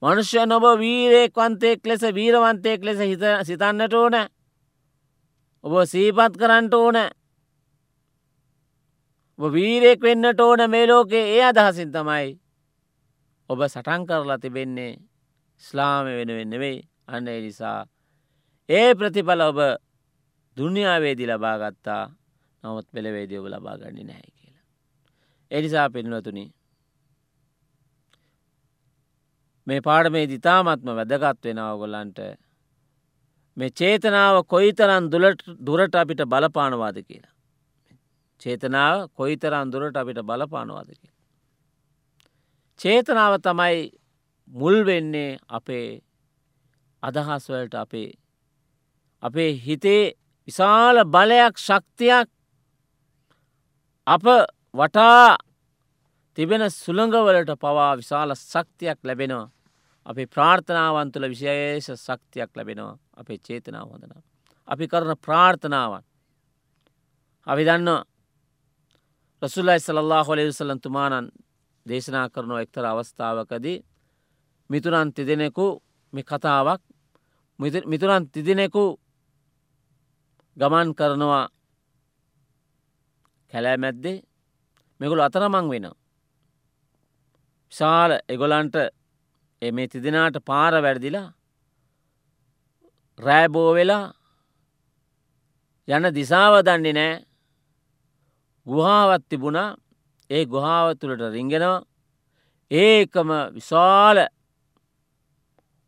මනුෂ්‍ය 0.01 0.45
නොබ 0.45 0.65
වීරයෙක් 0.79 1.33
වන්තයෙක් 1.33 1.85
ලෙස 1.85 2.03
වීරවන්තයෙක් 2.17 2.81
ලෙස 2.83 2.99
හිත 3.01 3.23
සිතන්නට 3.47 3.93
ඕන. 3.93 4.15
ඔබ 5.63 5.73
සීපත් 5.85 6.33
කරන්නට 6.37 6.73
ඕන. 6.73 6.97
ඔබ 9.39 9.53
වීරයෙක් 9.53 10.01
වෙන්නට 10.01 10.39
ඕන 10.39 10.69
මේ 10.69 10.87
ලෝකේ. 10.87 11.25
ඒ 11.35 11.43
අදහසින් 11.49 11.91
තමයි 11.91 12.37
ඔබ 13.49 13.59
සටන් 13.65 14.07
කරලා 14.07 14.37
තිබෙන්නේ 14.37 14.99
ස්ලාම 15.63 16.05
වෙනුවෙන් 16.05 16.49
නෙවෙයි. 16.49 16.79
අන්න 17.07 17.25
නිසා 17.25 17.85
ඒ 18.69 18.95
ප්‍රතිඵල 18.95 19.41
ඔබ 19.41 19.59
දුනියාවේදි 20.57 21.25
ලබාගත්තා 21.25 22.03
නමුත් 22.63 22.87
පෙළවේදී 22.93 23.39
ඔබ 23.39 23.47
ලබාගන්නේ 23.47 24.03
නැහැ. 24.03 24.29
කියලා. 24.29 24.36
එනිසා 25.51 25.89
පෙන්වතුනි 25.89 26.45
මේ 29.67 29.81
පාඩමේ 29.81 30.25
දිතාමත්ම 30.27 30.89
වැදගත් 30.91 31.45
වෙන 31.45 31.59
ඔගොල්ලන්ට 31.65 32.19
මේ 33.57 33.71
චේතනාව 33.71 34.35
කොයිතරන් 34.45 35.09
දුරට 35.65 35.95
අපිට 35.95 36.21
බලපානවාද 36.25 36.97
කියලා. 37.01 37.33
චේතනාව 38.41 39.09
කොයිතරන් 39.13 39.71
දුරට 39.71 39.97
අපිට 39.97 40.19
බලපානවාද 40.21 40.89
කියලා. 40.91 41.17
චේතනාව 42.79 43.33
තමයි 43.41 43.91
මුල් 44.49 44.77
වෙන්නේ 44.85 45.39
අපේ 45.49 46.01
අදහස්වලට 47.03 47.73
අපේ 47.75 48.09
අපේ 49.23 49.51
හිතේ 49.65 50.03
විශාල 50.47 50.97
බලයක් 51.05 51.55
ශක්තියක් 51.57 52.27
අප 54.07 54.25
වටා 54.77 55.37
තිබෙන 56.37 56.63
සුළඟවලට 56.71 57.51
පවා 57.57 57.91
විශාල 57.97 58.31
ශක්තියක් 58.35 58.99
ලැබෙනවා 59.03 59.47
අපි 60.05 60.23
ප්‍රාර්ථනාවන් 60.27 61.11
තුළ 61.11 61.27
විශේෂ 61.27 61.87
ශක්තියක් 61.97 62.51
ලැබෙනවා 62.55 62.99
අපේ 63.13 63.39
චේතනාව 63.39 63.87
හොඳන. 63.91 64.13
අපි 64.67 64.85
කරන 64.87 65.11
ප්‍රාර්ථනාවන්. 65.17 66.03
අපි 67.47 67.63
දන්න 67.63 67.89
රසුල්ලයි 69.41 69.79
සල්له 69.79 70.23
හොලේ 70.23 70.51
සලන් 70.51 70.79
තුමානන් 70.79 71.27
දේශනා 71.85 72.27
කරනව 72.29 72.57
එක්තර 72.57 72.85
අවස්ථාවකදී 72.85 73.83
මිතුරන් 74.69 75.09
තිදෙනෙකු 75.13 75.67
මෙ 76.13 76.21
කතාවක් 76.23 76.81
මිතුරන් 77.85 78.23
තිදිනෙකු 78.27 78.83
ගමන් 80.57 80.89
කරනවා 80.95 81.45
කැලෑ 83.51 83.77
මැද්දේ 84.99 85.05
මෙගුළු 85.05 85.21
අතරමං 85.21 85.69
වෙන. 85.69 85.91
විශාල 87.71 88.11
එගොලන්ට 88.29 88.75
එමේ 89.61 89.87
තිදෙනට 89.87 90.45
පාර 90.45 90.73
වැරදිලා 90.83 91.33
රෑබෝ 93.19 93.73
වෙලා 93.73 94.13
යන 95.87 96.13
දිසාව 96.13 96.63
දන්නේ 96.63 96.93
නෑ. 96.93 97.25
ගුහාවත් 98.67 99.23
තිබුණා. 99.29 99.77
ඒ 100.29 100.45
ගුහාව 100.45 100.97
තුළට 100.99 101.21
රිංගෙනවා. 101.33 101.85
ඒකම 102.71 103.29
විශාල 103.53 104.17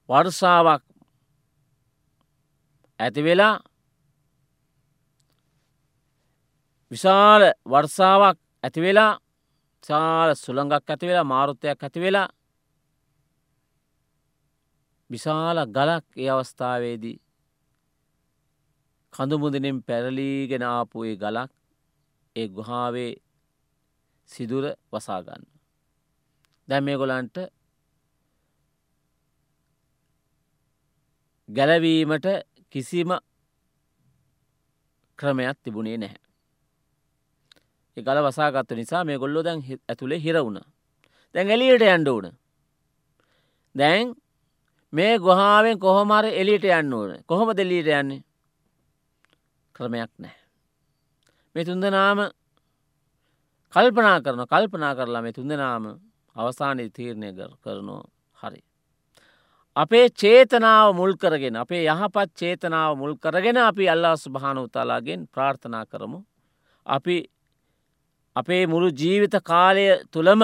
වර්සාාවක් 0.09 0.83
ඇතිවෙලා 2.99 3.59
විශාල 6.91 7.43
වර්සාවක් 7.65 8.48
ඇතිවෙලා 8.63 9.11
සාල 9.83 10.29
සුළඟක් 10.35 10.89
ඇතිවෙලා 10.89 11.23
මාරුත්තයක් 11.23 11.83
ඇතිවෙලා 11.83 12.27
විශාල 15.09 15.59
ගලක් 15.67 16.05
ඒ 16.17 16.29
අවස්ථාවේදී 16.29 17.17
කඳුමුදනින් 19.13 19.77
පැරලීගෙන 19.83 20.63
ආපු 20.65 20.97
ඒ 21.03 21.15
ගලක් 21.15 21.51
ඒ 22.35 22.47
ගුහාවේ 22.49 23.13
සිදුර 24.29 24.65
වසාගන්න. 24.91 25.43
දැම් 26.67 26.83
මේ 26.83 26.97
ගොලන්ට 26.97 27.37
ගැලවීමට 31.49 32.27
කිසිම 32.73 33.11
ක්‍රමයක් 35.19 35.57
තිබුණේ 35.63 35.97
නැහැ. 35.97 36.28
ගල 38.01 38.19
වසාගත්ත 38.25 38.71
නිසා 38.75 39.03
මේ 39.03 39.17
ගොල්ලො 39.17 39.43
දැන් 39.43 39.61
ඇතුළේ 39.87 40.19
හිරවුණ. 40.19 40.59
දැන් 41.35 41.51
එලියට 41.51 41.83
ඇන්ඩ 41.83 42.09
වන. 42.09 42.33
දැන් 43.75 44.15
මේ 44.93 45.19
ගොහාාවෙන් 45.19 45.79
කොහොමර 45.79 46.25
එලියට 46.25 46.65
යන්න 46.65 46.93
ඕන 46.93 47.11
කොහොම 47.25 47.49
දෙලීට 47.57 47.89
යන්නේ 47.89 48.23
ක්‍රමයක් 49.75 50.11
නෑ. 50.17 50.37
මේ 51.55 51.65
තුන්දනාම 51.65 52.19
කල්පනා 53.73 54.21
කරන 54.21 54.47
කල්පනා 54.47 54.95
කරලා 54.95 55.21
මේ 55.21 55.33
තුන්දනාම 55.33 55.85
අවසානය 56.35 56.89
තීරණය 56.89 57.29
කරනවා 57.63 58.03
හරි. 58.33 58.61
අපේ 59.75 60.09
චේතනාව 60.11 60.95
මුල් 60.95 61.13
කරගෙන 61.15 61.55
අපේ 61.55 61.83
යහපත් 61.85 62.29
චේතනාව 62.35 62.97
මුල් 62.97 63.13
කරගෙන 63.15 63.57
අපි 63.59 63.89
අල්ලා 63.89 64.15
ස්භාන 64.17 64.57
උතාලාගෙන් 64.57 65.27
ප්‍රාර්ථනා 65.27 65.85
කරමු. 65.85 66.19
අපි 66.85 67.17
අපේ 68.39 68.63
මුළු 68.67 68.89
ජීවිත 68.91 69.35
කාලය 69.43 69.85
තුළම 70.13 70.41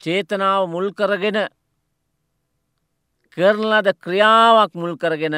චේතනාව 0.00 0.62
මුල් 0.68 0.88
කරගෙන 0.92 1.38
කරනලද 3.36 3.88
ක්‍රියාවක් 4.04 4.72
මුල් 4.74 4.94
කරගෙන 4.96 5.36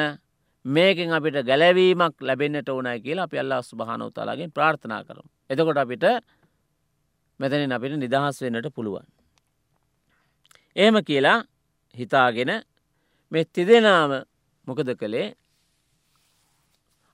මේකින් 0.65 1.11
අපිට 1.11 1.37
ගැලවීමක් 1.43 2.15
ලැබෙන්න්නට 2.21 2.69
ඕනයි 2.69 2.99
කියලා 3.01 3.25
අපි 3.25 3.37
අල්ලා 3.39 3.61
ස්භාන 3.61 4.01
උතාලාගෙන් 4.01 4.51
ප්‍රාර්ථනා 4.51 5.01
කරම්. 5.03 5.27
එතකොට 5.49 5.77
අපිට 5.77 6.05
මෙතනින් 7.39 7.71
අපිට 7.71 7.93
නිදහස් 7.95 8.41
වෙන්නට 8.41 8.67
පුළුවන්. 8.75 9.05
එහෙම 10.75 10.95
කියලා 11.03 11.39
හිතාගෙන 11.95 12.51
මෙ 13.31 13.39
තිදෙනාම 13.45 14.11
මොකද 14.67 14.89
කළේ 14.95 15.35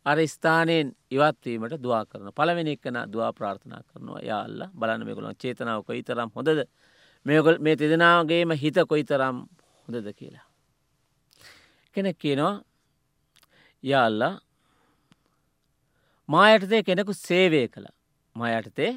අර 0.09 0.17
ස්ථානයෙන් 0.33 0.87
ඉවත්වීමට 1.15 1.75
දවා 1.83 2.03
කරන 2.09 2.31
පළවෙනි 2.37 2.75
එක්කන 2.77 2.97
දවා 3.13 3.31
ප්‍රාර්ථනා 3.37 3.81
කරනවා. 3.87 4.21
යාල්ල 4.29 4.59
බලන්න 4.79 5.05
මේකුළන් 5.07 5.39
චේතනාව 5.43 5.83
කොයි 5.87 6.03
තරම් 6.03 6.29
හොඳද? 6.35 6.59
මේකොල් 7.25 7.57
මේ 7.59 7.75
තිදෙනාවගේම 7.75 8.51
හිත 8.61 8.77
කොයි 8.91 9.03
තරම් 9.03 9.37
හොඳද 9.85 10.07
කියලා. 10.19 10.45
කෙනෙක් 11.95 12.17
කියනවා 12.23 12.55
යාල්ලා 13.83 14.33
මායටතේ 16.29 16.81
කෙනෙකු 16.83 17.13
සේවය 17.13 17.61
කළ. 17.67 17.87
මයටතේ 18.35 18.91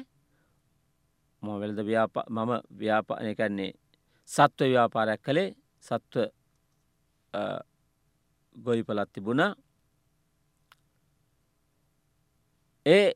මොවැල්ද 1.43 1.79
මම 2.29 2.51
ව්‍යාපානය 2.79 3.33
කන්නේ 3.35 3.71
සත්ව 4.29 4.69
ව්‍යාපාරයක් 4.73 5.21
කළේ 5.25 5.49
සත්ව 5.83 6.15
ගොයිපලත් 8.55 9.11
තිබුණ. 9.13 9.43
ඒ 12.85 13.07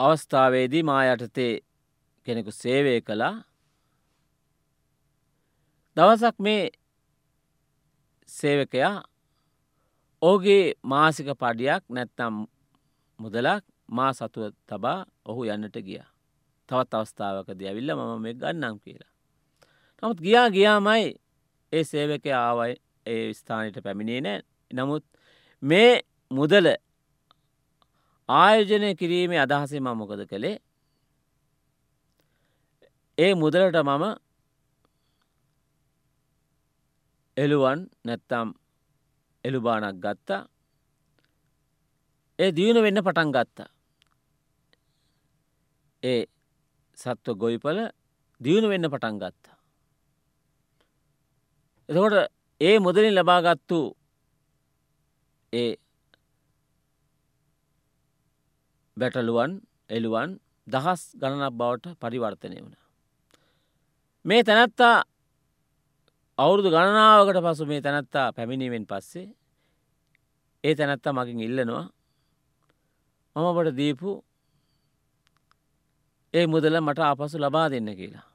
අවස්ථාවේදී 0.00 0.82
මා 0.82 1.02
යටතේ 1.06 1.52
කෙනෙකු 2.26 2.52
සේවය 2.52 3.00
කළා 3.00 3.34
දවසක් 5.96 6.36
මේ 6.38 6.64
සේවකයා 8.28 8.96
ඕගේ 10.22 10.74
මාසික 10.82 11.28
පඩියක් 11.34 11.82
නැත්තම් 11.88 12.34
මුදලක් 13.20 13.64
මා 13.88 14.12
සතුව 14.12 14.52
තබා 14.66 15.06
ඔහු 15.24 15.42
යන්නට 15.46 15.76
ගිය. 15.78 16.02
තවත් 16.68 16.92
අවස්ථාවක 16.94 17.48
දයවිල්ල 17.54 17.90
මම 17.94 18.22
මේ 18.22 18.34
ගන්නම් 18.34 18.76
කියලා. 18.80 19.12
නමුත් 20.02 20.18
ගියා 20.20 20.48
ගියාමයි 20.50 21.06
ඒ 21.72 21.84
සේවක 21.84 22.26
ආවයි 22.34 22.74
ඒ 23.06 23.32
ස්ථානයට 23.32 23.78
පැමිණේ 23.82 24.20
නෑ 24.20 24.40
නමුත් 24.70 25.04
මේ 25.62 26.02
මුදල 26.30 26.66
ආයෝජනය 28.28 28.94
කිරීමේ 28.94 29.40
අදහසේ 29.40 29.80
මම 29.80 29.96
මොකද 29.96 30.22
කළේ? 30.26 30.58
ඒ 33.18 33.34
මුදලට 33.34 33.76
මම 33.76 34.04
එළුවන් 37.36 37.80
නැත්තම් 38.04 38.48
එළුබානක් 39.44 39.98
ගත්තා. 40.04 40.42
ඒ 42.38 42.50
දියුණු 42.52 42.80
වෙන්න 42.82 43.02
පටන් 43.02 43.30
ගත්තා. 43.32 43.68
ඒ 46.02 46.22
සත්ව 46.98 47.34
ගොයිපල 47.34 47.78
දියුණු 48.40 48.68
වෙන්න 48.68 48.90
පටන් 48.90 49.18
ගත්තා. 49.18 49.56
එතකොට 51.88 52.32
ඒ 52.60 52.78
මුදලින් 52.78 53.14
ලබාගත්තු 53.14 53.78
ඒ 55.56 55.72
බැටලුවන් 58.96 59.52
එළුවන් 59.90 60.30
දහස් 60.66 61.02
ගණනක් 61.20 61.52
බවට 61.52 61.94
පරිවර්තනය 61.96 62.56
වුණ. 62.56 62.76
මේ 64.24 64.42
තැනැත්තා 64.42 64.96
අවුරුදු 66.38 66.68
ගණනාවකට 66.70 67.38
පසු 67.46 67.64
මේ 67.66 67.80
තැනැත්තා 67.80 68.32
පැමිණීමෙන් 68.32 68.86
පස්සේ 68.86 69.28
ඒ 70.64 70.74
තැනැත්තා 70.74 71.12
මගින් 71.12 71.40
ඉල්ලනවා 71.40 71.84
මමබට 73.36 73.76
දීපු 73.76 74.10
ඒ 76.34 76.46
මුදල 76.46 76.76
මට 76.80 77.00
අපසු 77.02 77.36
ලබා 77.38 77.70
දෙන්න 77.70 77.88
කියලා. 77.96 78.26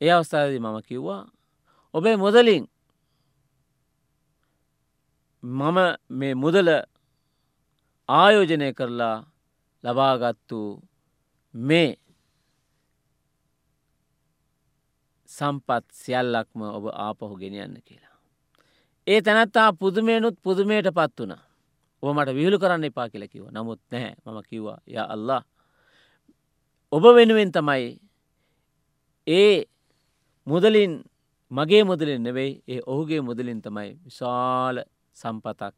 ඒ 0.00 0.12
අවස්ථාවදී 0.12 0.58
මම 0.58 0.78
කිව්වා 0.82 1.22
ඔබේ 1.94 2.16
මුදලින් 2.16 2.64
මම 5.44 5.78
මේ 6.10 6.34
මුදල 6.34 6.68
ආයෝජනය 8.08 8.72
කරලා 8.72 9.16
ලබාගත්තු 9.84 10.58
මේ 11.54 11.90
සම්පත් 15.28 15.84
සියල්ලක්ම 15.92 16.60
ඔබ 16.68 16.84
ආපහු 16.96 17.34
ගෙනියන්න 17.36 17.76
කියලා. 17.84 18.16
ඒ 19.06 19.20
තැනත්තා 19.22 19.72
පුදුමයනුත් 19.72 20.36
පුදුමයට 20.42 20.88
පත් 20.90 21.18
වුණ. 21.20 21.34
ඔබ 22.02 22.12
මට 22.12 22.36
විහිලු 22.36 22.58
කරන්න 22.58 22.84
එපා 22.84 23.08
කියල 23.08 23.24
කිව 23.28 23.44
නමුත් 23.48 23.80
නැහැ 23.92 24.14
මම 24.24 24.38
කිව්වා 24.42 24.78
ය 24.86 24.96
අල්له 25.04 25.40
ඔබ 26.92 27.04
වෙනුවෙන් 27.16 27.52
තමයි 27.52 27.86
ඒ 29.26 29.64
මුදලින් 30.46 30.92
මගේ 31.50 31.84
මුදලින් 31.84 32.22
නෙවෙයි 32.22 32.52
ඒ 32.68 32.80
ඔහුගේ 32.86 33.20
මුදලින් 33.20 33.62
තමයි 33.62 33.90
විශාල 34.04 34.76
සම්පතක් 35.16 35.74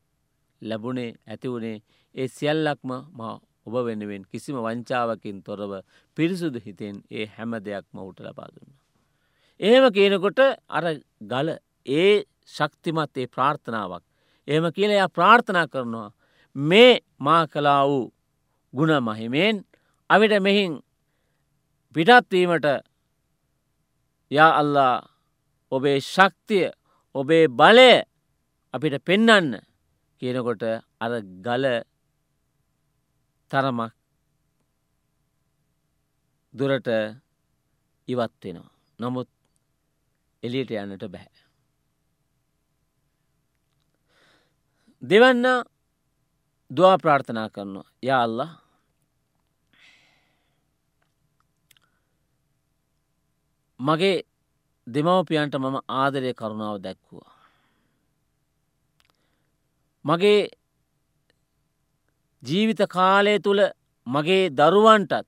ලැබුණේ 0.62 1.11
ඇතිවුණේ 1.27 1.77
ඒ 2.14 2.29
සියල්ලක්ම 2.29 2.90
මා 3.12 3.35
ඔබ 3.66 3.75
වෙනුවෙන් 3.87 4.22
කිසිම 4.24 4.57
වංචාවකින් 4.59 5.39
තොරව 5.43 5.72
පිරිසුදු 6.16 6.59
හිතෙන් 6.61 6.97
ඒ 7.11 7.26
හැම 7.28 7.53
දෙයක්ම 7.61 7.97
උට 8.01 8.20
ලබා 8.20 8.49
දුන්න. 8.49 8.70
එහෙම 9.61 9.84
කියනකොට 9.93 10.41
අර 10.70 10.84
ගල 11.22 11.49
ඒ 11.97 12.24
ශක්තිමත් 12.49 13.16
ඒ 13.16 13.26
ප්‍රාර්ථනාවක්. 13.28 14.05
එහෙම 14.49 14.66
කියල 14.72 14.91
එයා 14.91 15.09
ප්‍රාර්ථනා 15.09 15.66
කරනවා 15.66 16.11
මේ 16.57 16.93
මා 17.18 17.43
කලා 17.47 17.82
වූ 17.84 18.12
ගුණ 18.74 18.93
මහිමයෙන් 19.03 19.57
අවිට 20.11 20.34
මෙහින් 20.41 20.72
පිටත්වීමට 21.97 22.66
යා 24.30 24.51
අල්ලා 24.53 24.95
ඔබේ 25.72 25.99
ශක්තිය 26.05 26.70
ඔබේ 27.14 27.45
බලය 27.51 27.91
අපිට 28.77 28.97
පෙන්නන්න 29.05 29.53
කියනකොට 30.22 30.62
අර 31.01 31.12
ගල 31.45 31.64
තරමක් 33.51 33.93
දුරට 36.55 36.89
ඉවත් 38.09 38.43
වෙනවා. 38.43 38.70
නමුත් 38.99 39.29
එලියට 40.43 40.70
යන්නට 40.72 41.05
බැහැ. 41.12 41.43
දෙවන්න 45.03 45.47
දවා 46.70 46.97
ප්‍රාර්ථනා 46.99 47.49
කරනවා 47.49 47.89
යා 48.03 48.22
අල්له 48.22 48.49
මගේ 53.81 54.24
දෙමවපියන්ට 54.87 55.55
මම 55.57 55.77
ආදරය 56.01 56.31
කරුණාව 56.35 56.77
දැක්වුවා. 56.81 57.36
මගේ 60.07 60.49
ජීවිත 62.43 62.83
කාලය 62.89 63.35
තුළ 63.39 63.63
මගේ 64.07 64.43
දරුවන්ටත් 64.51 65.27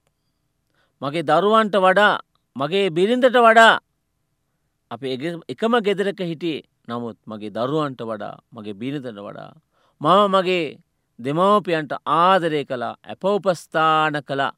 මගේ 1.02 1.22
දරුවන්ට 1.22 1.76
වඩා 1.78 2.14
මගේ 2.56 2.90
බිරිඳට 2.90 3.38
වඩා 3.38 3.74
අප 4.90 5.02
එකම 5.48 5.74
ගෙදරක 5.86 6.20
හිටියේ 6.22 6.66
නමුත් 6.88 7.18
මගේ 7.26 7.50
දරුවන්ට 7.50 8.00
වඩා 8.02 8.36
මගේ 8.52 8.74
බිරිඳට 8.74 9.18
වඩා 9.18 9.50
මම 10.00 10.22
මගේ 10.30 10.64
දෙමවපියන්ට 11.18 11.92
ආදරය 12.16 12.62
කළා 12.64 12.94
ඇපවපස්ථාන 13.04 14.16
කළා 14.22 14.52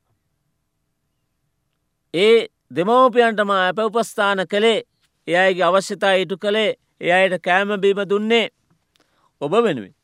ඒ 2.14 2.36
දෙමවපියන්ටම 2.70 3.50
ඇපවපස්ථාන 3.56 4.44
කළේ 4.46 4.78
එයගේ 5.28 5.64
අවශ්‍යතා 5.64 6.14
ඉටු 6.22 6.36
කළේ 6.36 6.70
එයට 7.00 7.34
කෑමබීම 7.40 8.00
දුන්නේ 8.04 8.46
ඔබ 9.40 9.52
වෙනුවෙන්. 9.58 9.94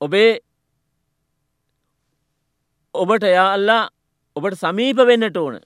ඔබේ 0.00 0.40
ඔබට 2.94 3.24
යා 3.28 3.52
අල්ලා 3.54 3.90
ඔබට 4.36 4.56
සමීප 4.56 4.98
වෙන්නට 5.02 5.36
ඕන. 5.36 5.60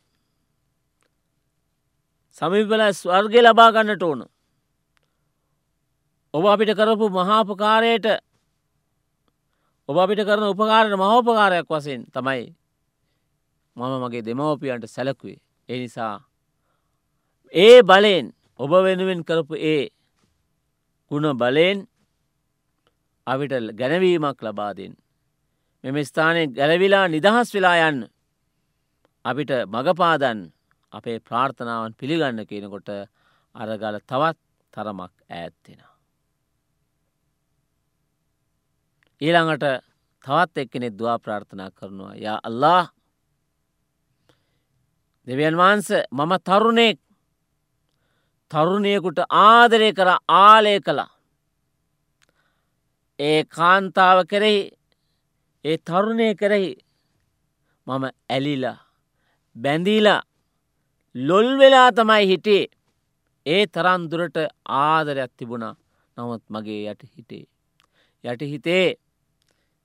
සමීපල 2.37 2.83
ස්වර්ගය 2.93 3.41
ලබාගන්නට 3.41 4.03
ඕන. 4.03 4.24
ඔබ 6.35 6.45
අපිට 6.47 6.72
කරපු 6.72 7.11
මහාපකාරයට 7.11 8.07
ඔබ 9.89 9.97
අපිට 9.99 10.24
කරන 10.24 10.49
උපකාරයට 10.49 10.97
මහෝපකාරයක් 10.97 11.68
වසයෙන් 11.68 12.03
තමයි 12.09 12.45
මම 13.76 13.93
මගේ 14.03 14.22
දෙමවපියන්ට 14.22 14.87
සැලකුවේ. 14.87 15.41
එනිසා 15.68 16.24
ඒ 17.55 17.83
බලයෙන් 17.83 18.33
ඔබ 18.59 18.70
වෙනුවෙන් 18.70 19.24
කරපු 19.24 19.55
ඒ 19.55 19.91
ගුණ 21.11 21.37
බලයෙන් 21.37 21.78
අවිට 23.26 23.52
ගැනවීමක් 23.78 24.42
ලබාදෙන්. 24.42 24.94
මෙම 25.84 25.96
ස්ථානය 26.04 26.46
ගැලවිලා 26.48 27.06
නිදහස් 27.08 27.54
වෙලා 27.54 27.88
යන්න. 27.88 28.08
අපිට 29.24 29.50
මගපාදන් 29.66 30.40
අපේ 30.92 31.18
ප්‍රාර්ථනාවන් 31.20 31.94
පිළිගන්න 31.94 32.46
කියනකොට 32.46 32.88
අරගල 33.54 33.98
තවත් 34.00 34.38
තරමක් 34.74 35.14
ඈත්වෙන. 35.30 35.80
ඊළඟට 39.20 39.64
තවත් 40.24 40.58
එක්කෙනෙ 40.58 40.88
දවා 40.90 41.18
ප්‍රාර්ථනා 41.18 41.70
කරනවා 41.70 42.14
යා 42.16 42.38
අල්له 42.42 42.90
දෙවියන් 45.26 45.56
වහන්ස 45.56 45.88
මම 46.10 46.32
තරුණෙක් 46.48 46.98
තරුණයකුට 48.50 49.18
ආදරය 49.30 49.90
කර 49.92 50.08
ආලය 50.28 50.74
කළා. 50.80 51.10
ඒ 53.22 53.40
කාන්තාව 53.50 54.18
කෙරෙහි 54.26 54.62
ඒ 55.64 55.76
තරුණය 55.80 56.28
කෙරෙහි 56.34 56.70
මම 57.86 58.04
ඇලිලා 58.30 58.78
බැඳීලා 59.56 60.20
ලොල් 61.14 61.48
වෙලා 61.58 61.88
තමයි 61.92 62.24
හිටේ 62.26 62.64
ඒ 63.46 63.62
තරන්දුරට 63.66 64.36
ආදරයක් 64.80 65.32
තිබුණා 65.36 65.74
නමුත් 66.16 66.42
මගේ 66.48 66.92
යට 66.92 67.02
හිටේ. 67.08 67.44
යට 68.24 68.42
හිතේ 68.42 68.94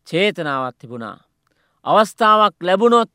චේතනාවත් 0.07 0.75
තිබුණා. 0.79 1.17
අවස්ථාවක් 1.85 2.55
ලැබුණොත් 2.61 3.11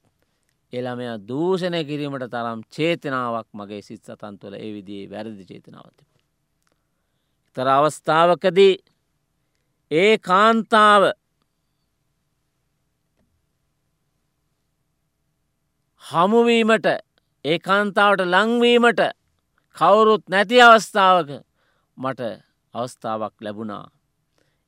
එළමය 0.73 1.07
දූෂණය 1.29 1.85
කිරීමට 1.85 2.31
තරම් 2.31 2.61
චේතනාවක් 2.71 3.49
මගේ 3.53 3.83
සිත් 3.83 4.03
සතන් 4.03 4.39
තුළ 4.39 4.55
ඒ 4.55 4.73
විදිේ 4.75 5.11
වැරදි 5.11 5.45
චේතනාවති. 5.45 6.05
තර 7.57 7.69
අවස්ථාවකදී 7.69 8.75
ඒ 9.93 10.19
කාන්තාව 10.19 11.03
හමුවීමට 16.03 16.87
ඒ 17.45 17.59
කාන්තාවට 17.59 18.23
ලංවීමට 18.27 19.03
කවුරුත් 19.77 20.25
නැති 20.29 20.61
අවස්ථාවක 20.61 21.31
මට 21.99 22.21
අවස්ථාවක් 22.75 23.35
ලැබුණා 23.41 23.87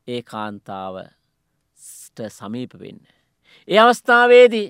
ඒ 0.09 0.23
කාන්තාවට 0.23 2.19
සමීප 2.31 2.73
වෙන්න. 2.75 3.01
ඒ 3.69 3.79
අවස්ථාවේදී 3.79 4.69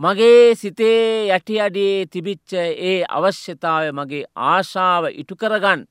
මගේ 0.00 0.54
සිතේ 0.54 1.28
යටි 1.28 1.60
අඩේ 1.60 2.06
තිබිච්ච 2.06 2.52
ඒ 2.82 2.98
අවශ්‍යතාව 3.08 3.84
මගේ 3.92 4.24
ආශාව 4.44 5.04
ඉටුකරගන් 5.12 5.82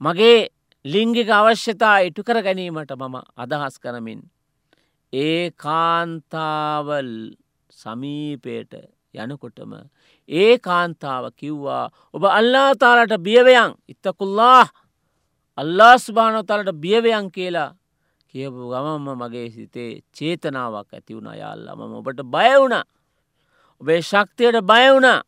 මගේ 0.00 0.38
ලිංගික 0.86 1.30
අවශ්‍යතා 1.30 1.96
ඉටුකර 2.08 2.38
ගැනීමට 2.42 2.92
මම 2.92 3.16
අදහස් 3.36 3.76
කරමින් 3.78 4.20
ඒ 5.12 5.50
කාන්තාවල් 5.56 7.10
සමීපයට 7.72 8.72
යනකොටම 9.14 9.72
ඒ 10.28 10.58
කාන්තාව 10.58 11.24
කිව්වා 11.34 11.84
ඔබ 12.14 12.24
අල්ලා 12.30 12.70
තාලට 12.74 13.14
බියවයන් 13.18 13.74
ඉත්තකුල්ලා 13.88 14.62
අල්ලා 15.58 15.94
ස්භානොතාලට 15.98 16.72
බියවයන් 16.76 17.30
කියලා 17.30 17.70
කියපු 18.30 18.70
ගමම්ම 18.70 19.08
මගේ 19.16 19.48
සිතේ 19.50 19.90
චේතනාවක් 20.12 20.90
ඇති 20.92 21.16
වුණ. 21.16 21.30
යාල්ලා 21.34 21.76
මම 21.76 21.94
ඔබට 21.94 22.20
බයවුණ 22.26 22.76
ඔබේ 23.80 24.00
ශක්තියට 24.02 24.58
බයවුණා 24.62 25.20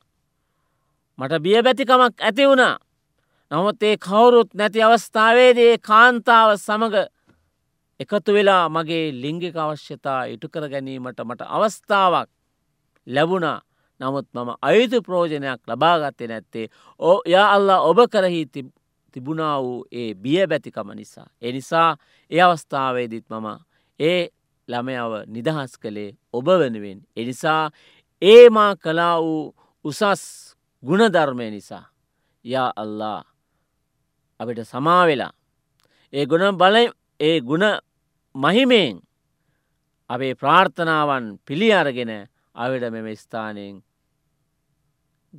මට 1.18 1.42
බිය 1.42 1.62
බැතිකමක් 1.62 2.20
ඇති 2.20 2.46
වුණා. 2.46 2.74
නමුත් 3.50 3.82
ඒ 3.82 3.96
කවුරුත් 3.98 4.50
නැති 4.54 4.82
අවස්ථාවේදේ 4.82 5.78
කාන්තාව 5.80 6.50
සමඟ 6.56 6.96
එකතු 8.00 8.32
වෙලා 8.32 8.64
මගේ 8.68 9.06
ලිංගික 9.12 9.56
අවශ්‍යතා 9.56 10.20
ඉටුකර 10.24 10.64
ගැනීමට 10.68 11.20
මට 11.24 11.48
අවස්ථාවක් 11.48 12.28
ලැබුණා 13.06 13.58
නමුත් 14.00 14.28
මම 14.32 14.50
අයුතු 14.62 15.02
ප්‍රෝජනයක් 15.02 15.60
ලබාගත්තේ 15.66 16.28
නැත්තේ 16.28 16.66
ඕ 17.00 17.18
යා 17.26 17.46
අල්ලා 17.52 17.80
ඔබ 17.82 17.98
කරහි 18.12 18.42
තිබුණා 19.14 19.62
වූ 19.62 19.86
ඒ 19.92 20.14
බිය 20.14 20.46
බැතිකම 20.46 20.90
නිසා. 20.94 21.26
එනිසා 21.42 21.96
ඒ 22.30 22.42
අවස්ථාවේදිත් 22.42 23.26
මම 23.30 23.46
ඒ 24.00 24.28
ළමයව 24.68 25.12
නිදහස් 25.26 25.72
කළේ 25.78 26.16
ඔබ 26.32 26.46
වෙනුවෙන්. 26.46 27.00
එනිසා 27.16 27.70
ඒමා 28.22 28.76
කලා 28.76 29.16
වූ 29.20 29.54
උසස් 29.84 30.22
ගුණධර්මය 30.82 31.50
නිසා 31.50 31.84
යා 32.44 32.70
අල්ලා 32.76 33.24
අපිට 34.40 34.60
සමාවෙලා 34.64 35.32
ඒ 36.12 36.24
ගුණ 36.26 36.56
බල 36.56 36.76
ඒ 37.20 37.36
ගුණ 37.40 37.66
මහිමයෙන් 38.34 38.96
අපේ 40.10 40.34
ප්‍රාර්ථනාවන් 40.34 41.26
පිළි 41.46 41.68
අරගෙන 41.72 42.12
අවිට 42.56 42.84
මෙම 42.90 43.08
ස්ථානයෙන් 43.14 43.76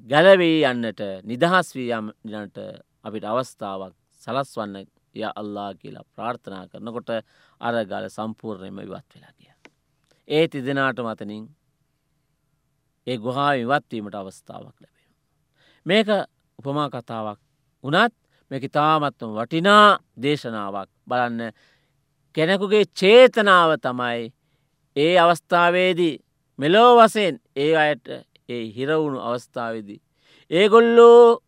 ගැලවී 0.08 0.60
යන්නට 0.64 1.02
නිදහස් 1.24 1.76
වී 1.76 1.92
යන්නට 1.96 2.58
අපිට 3.04 3.26
අවස්ථාවක් 3.26 3.96
සලස්වන්න 4.22 4.86
ය 5.16 5.24
අල්ලා 5.32 5.72
කියලා 5.74 6.06
ප්‍රාර්ථනා 6.16 6.68
කරනකොට 6.68 7.10
අරගල 7.62 8.06
සම්පූර්ණයම 8.10 8.80
ඉවත් 8.80 9.10
වෙලා 9.14 9.34
කිය. 9.38 9.54
ඒ 10.28 10.48
තිදෙනාට 10.48 11.00
මතනින් 11.00 11.46
ඒ 13.08 13.18
ගොහා 13.18 13.54
ඉවත්වීමට 13.56 14.16
අවස්ථාවක් 14.16 14.78
ලැබෙන. 14.82 15.10
මේක 15.86 16.10
උපමා 16.60 16.90
කතාවක් 16.90 17.40
වනත් 17.84 18.19
මේක 18.52 18.66
තාමත්ම 18.72 19.32
වටිනා 19.32 20.00
දේශනාවක් 20.22 20.90
බලන්න 21.08 21.54
කෙනෙකුගේ 22.36 22.86
චේතනාව 22.94 23.72
තමයි 23.78 24.34
ඒ 24.96 25.16
අවස්ථාවේදී 25.18 26.16
මෙලෝ 26.60 26.92
වසයෙන් 26.98 27.36
ඒ 27.56 27.74
අයට 27.78 28.08
ඒ 28.50 28.64
හිරවුණු 28.76 29.20
අවස්ථාවේදී. 29.22 30.02
ඒගොල්ලෝ 30.52 31.42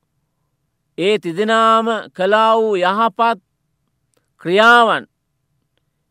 ඒ 0.98 1.16
තිදෙනාම 1.20 1.88
කලා 2.14 2.52
වූ 2.58 2.76
යහපත් 2.78 3.40
ක්‍රියාවන් 4.42 5.06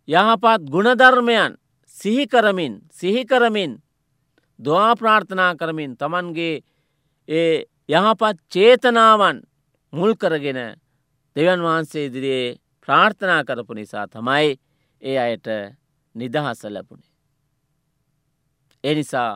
යහපත් 0.08 0.62
ගුණධර්මයන් 0.72 1.52
සිහිකරමින් 1.96 2.74
සිහිකරමින් 2.90 3.72
දවා 4.58 4.96
ප්‍රාර්ථනා 4.96 5.54
කරමින් 5.54 5.96
තමන්ගේ 5.96 6.56
ඒ 7.28 7.64
යහපත් 7.88 8.36
චේතනාවන් 8.52 9.36
මුල් 9.92 10.12
කරගෙන 10.14 10.60
දෙවන් 11.36 11.60
වහන්සේ 11.60 12.06
ඉදිරියේ 12.06 12.58
ප්‍රාර්ථනා 12.82 13.44
කරපු 13.44 13.74
නිසා 13.74 14.06
තමයි 14.06 14.58
ඒ 15.02 15.16
අයට 15.18 15.48
නිදහස 16.14 16.60
ලැබුණේ. 16.66 17.10
ඒ 18.84 18.94
නිසා 18.94 19.32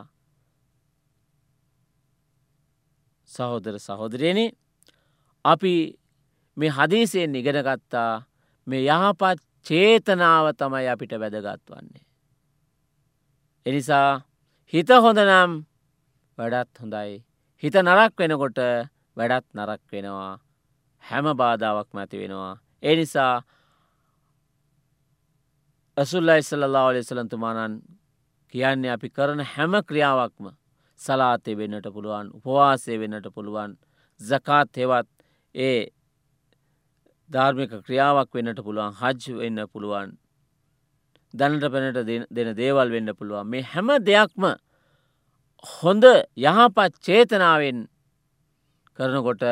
සහෝදර 3.29 3.75
සහෝදරයන 3.79 4.39
අපි 5.45 5.73
මේ 6.57 6.69
හදීසයෙන් 6.69 7.35
ඉගෙනගත්තා 7.35 8.11
මේ 8.67 8.83
යහපත් 8.87 9.39
චේතනාව 9.65 10.45
තමයි 10.53 10.87
අපිට 10.87 11.13
වැදගත් 11.13 11.69
වන්නේ. 11.69 12.05
එනිසා 13.65 14.09
හිත 14.73 14.89
හොඳනම් 15.03 15.51
වැඩත් 16.37 16.81
හොඳයි. 16.81 17.23
හිත 17.63 17.75
නරක් 17.75 18.13
වෙනකොට 18.19 18.59
වැඩත් 19.17 19.47
නරක් 19.53 19.81
වෙනවා. 19.91 20.44
හැම 21.05 21.25
බාධාවක් 21.35 21.89
මැති 21.93 22.17
වෙනවා. 22.17 22.53
ඒ 22.83 22.95
නිසා 22.95 23.33
ඇසුල්ලයි 25.97 26.41
සල්ලා 26.41 26.93
ලෙසලන්තුමානන් 26.93 27.73
කියන්නේ 28.53 28.91
අපි 28.91 29.09
කරන 29.09 29.41
හැම 29.45 29.73
ක්‍රියාවක්ම 29.89 30.45
සලාතය 30.99 31.53
වෙන්නට 31.53 31.87
පුළුවන් 31.89 32.27
උපවාසය 32.37 32.99
වෙන්නට 32.99 33.27
පුළුවන් 33.35 33.71
ဇ 34.19 34.39
කාත් 34.41 34.69
හෙවත් 34.75 35.09
ඒ 35.55 35.79
ධර්මික 37.29 37.73
ක්‍රියාවක් 37.85 38.29
වෙන්නට 38.33 38.59
පුළුවන් 38.59 38.93
හජ් 38.93 39.37
වෙන්න 39.37 39.61
පුළුවන් 39.67 40.13
දැනට 41.33 41.65
පැනට 41.69 41.99
දෙන 42.31 42.49
දේවල් 42.55 42.89
වෙන්න 42.89 43.13
පුළුවන් 43.13 43.47
මේ 43.47 43.65
හැම 43.65 43.89
දෙයක්ම 44.01 44.43
හොඳ 45.63 46.05
යහපත් 46.45 46.93
චේතනාවෙන් 47.01 47.79
කරනකොට 48.99 49.43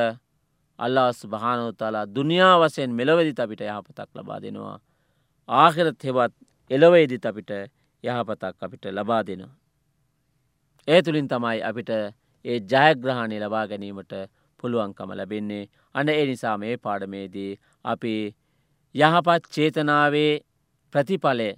අල්ලාස් 0.79 1.19
භානවතාලා 1.27 2.05
දුනියා 2.07 2.55
වසයෙන් 2.59 2.91
මෙලවදිත 2.91 3.39
අපිට 3.39 3.61
යහපතක් 3.61 4.09
ලබා 4.15 4.39
දෙනවා. 4.41 4.77
ආහිරත් 5.49 6.03
හෙවත් 6.03 6.33
එලවේදිත් 6.71 7.25
අපිට 7.25 7.51
යහපතක් 8.03 8.57
අපිට 8.59 8.85
ලබා 8.87 9.23
දෙනවා. 9.23 9.55
ඒ 10.87 11.01
තුළින් 11.01 11.27
තමයි 11.27 11.59
අපිට 11.61 11.89
ඒ 12.45 12.59
ජයග්‍රහණය 12.61 13.37
ලබා 13.39 13.67
ගැනීමට 13.67 14.13
පුළුවන්කම 14.59 15.11
ලැබෙන්නේ 15.11 15.69
අන 15.95 16.09
ඒ 16.09 16.25
නිසා 16.25 16.57
මේ 16.57 16.75
පාඩමේදී 16.77 17.51
අපි 17.85 18.13
යහපත් 18.95 19.43
චේතනාවේ 19.55 20.33
ප්‍රතිඵලය 20.93 21.49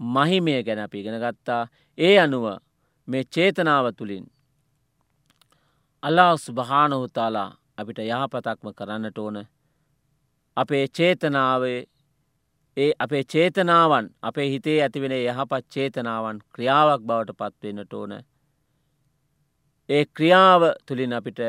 මහිමය 0.00 0.62
ගැන 0.62 0.78
අපි 0.78 1.00
ඉගෙන 1.00 1.18
ගත්තා 1.20 1.62
ඒ 1.98 2.16
අනුව 2.18 2.46
මේ 3.08 3.24
චේතනාව 3.26 3.86
තුළින් 3.92 4.26
අල්ලා 6.02 6.36
සුභානහුතාලා 6.36 7.50
අපිට 7.78 7.98
යහපතක්ම 8.00 8.68
කරන්නට 8.72 9.18
ඕන. 9.18 9.36
අපේ 10.56 10.84
චේතනාවේ 10.90 11.80
ඒ 12.76 12.92
අපේ 12.98 13.24
චේතනාවන් 13.24 14.06
අපේ 14.22 14.48
හිතේ 14.50 14.78
ඇතිවෙන 14.82 15.14
යහපත් 15.14 15.64
චේතනාවන් 15.74 16.38
ක්‍රියාවක් 16.54 17.02
බවට 17.08 17.36
පත්වෙන්නට 17.40 17.92
ඕන. 17.94 18.12
ඒ 19.88 20.04
ක්‍රියාව 20.06 20.62
තුළින් 20.86 21.12
අපිට 21.12 21.40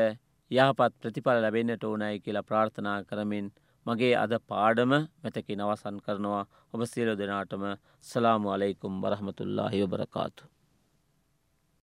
යහපත් 0.50 0.92
ප්‍රතිඵල 1.00 1.40
ලැබෙන්න්නට 1.42 1.84
ඕනයි 1.84 2.20
කියලා 2.20 2.42
ප්‍රාර්ථනා 2.42 2.98
කරමින් 3.04 3.46
මගේ 3.86 4.14
අද 4.16 4.32
පාඩම 4.48 4.92
මෙතකි 5.22 5.56
නවසන් 5.56 5.96
කරනවා. 6.04 6.44
ඔබ 6.72 6.80
සියලු 6.84 7.14
දෙනාටම 7.18 7.64
සලාමු 8.04 8.48
අලෙකුම් 8.50 9.00
බරහමතුල්ලා 9.02 9.68
හිවබරකාතු. 9.68 10.42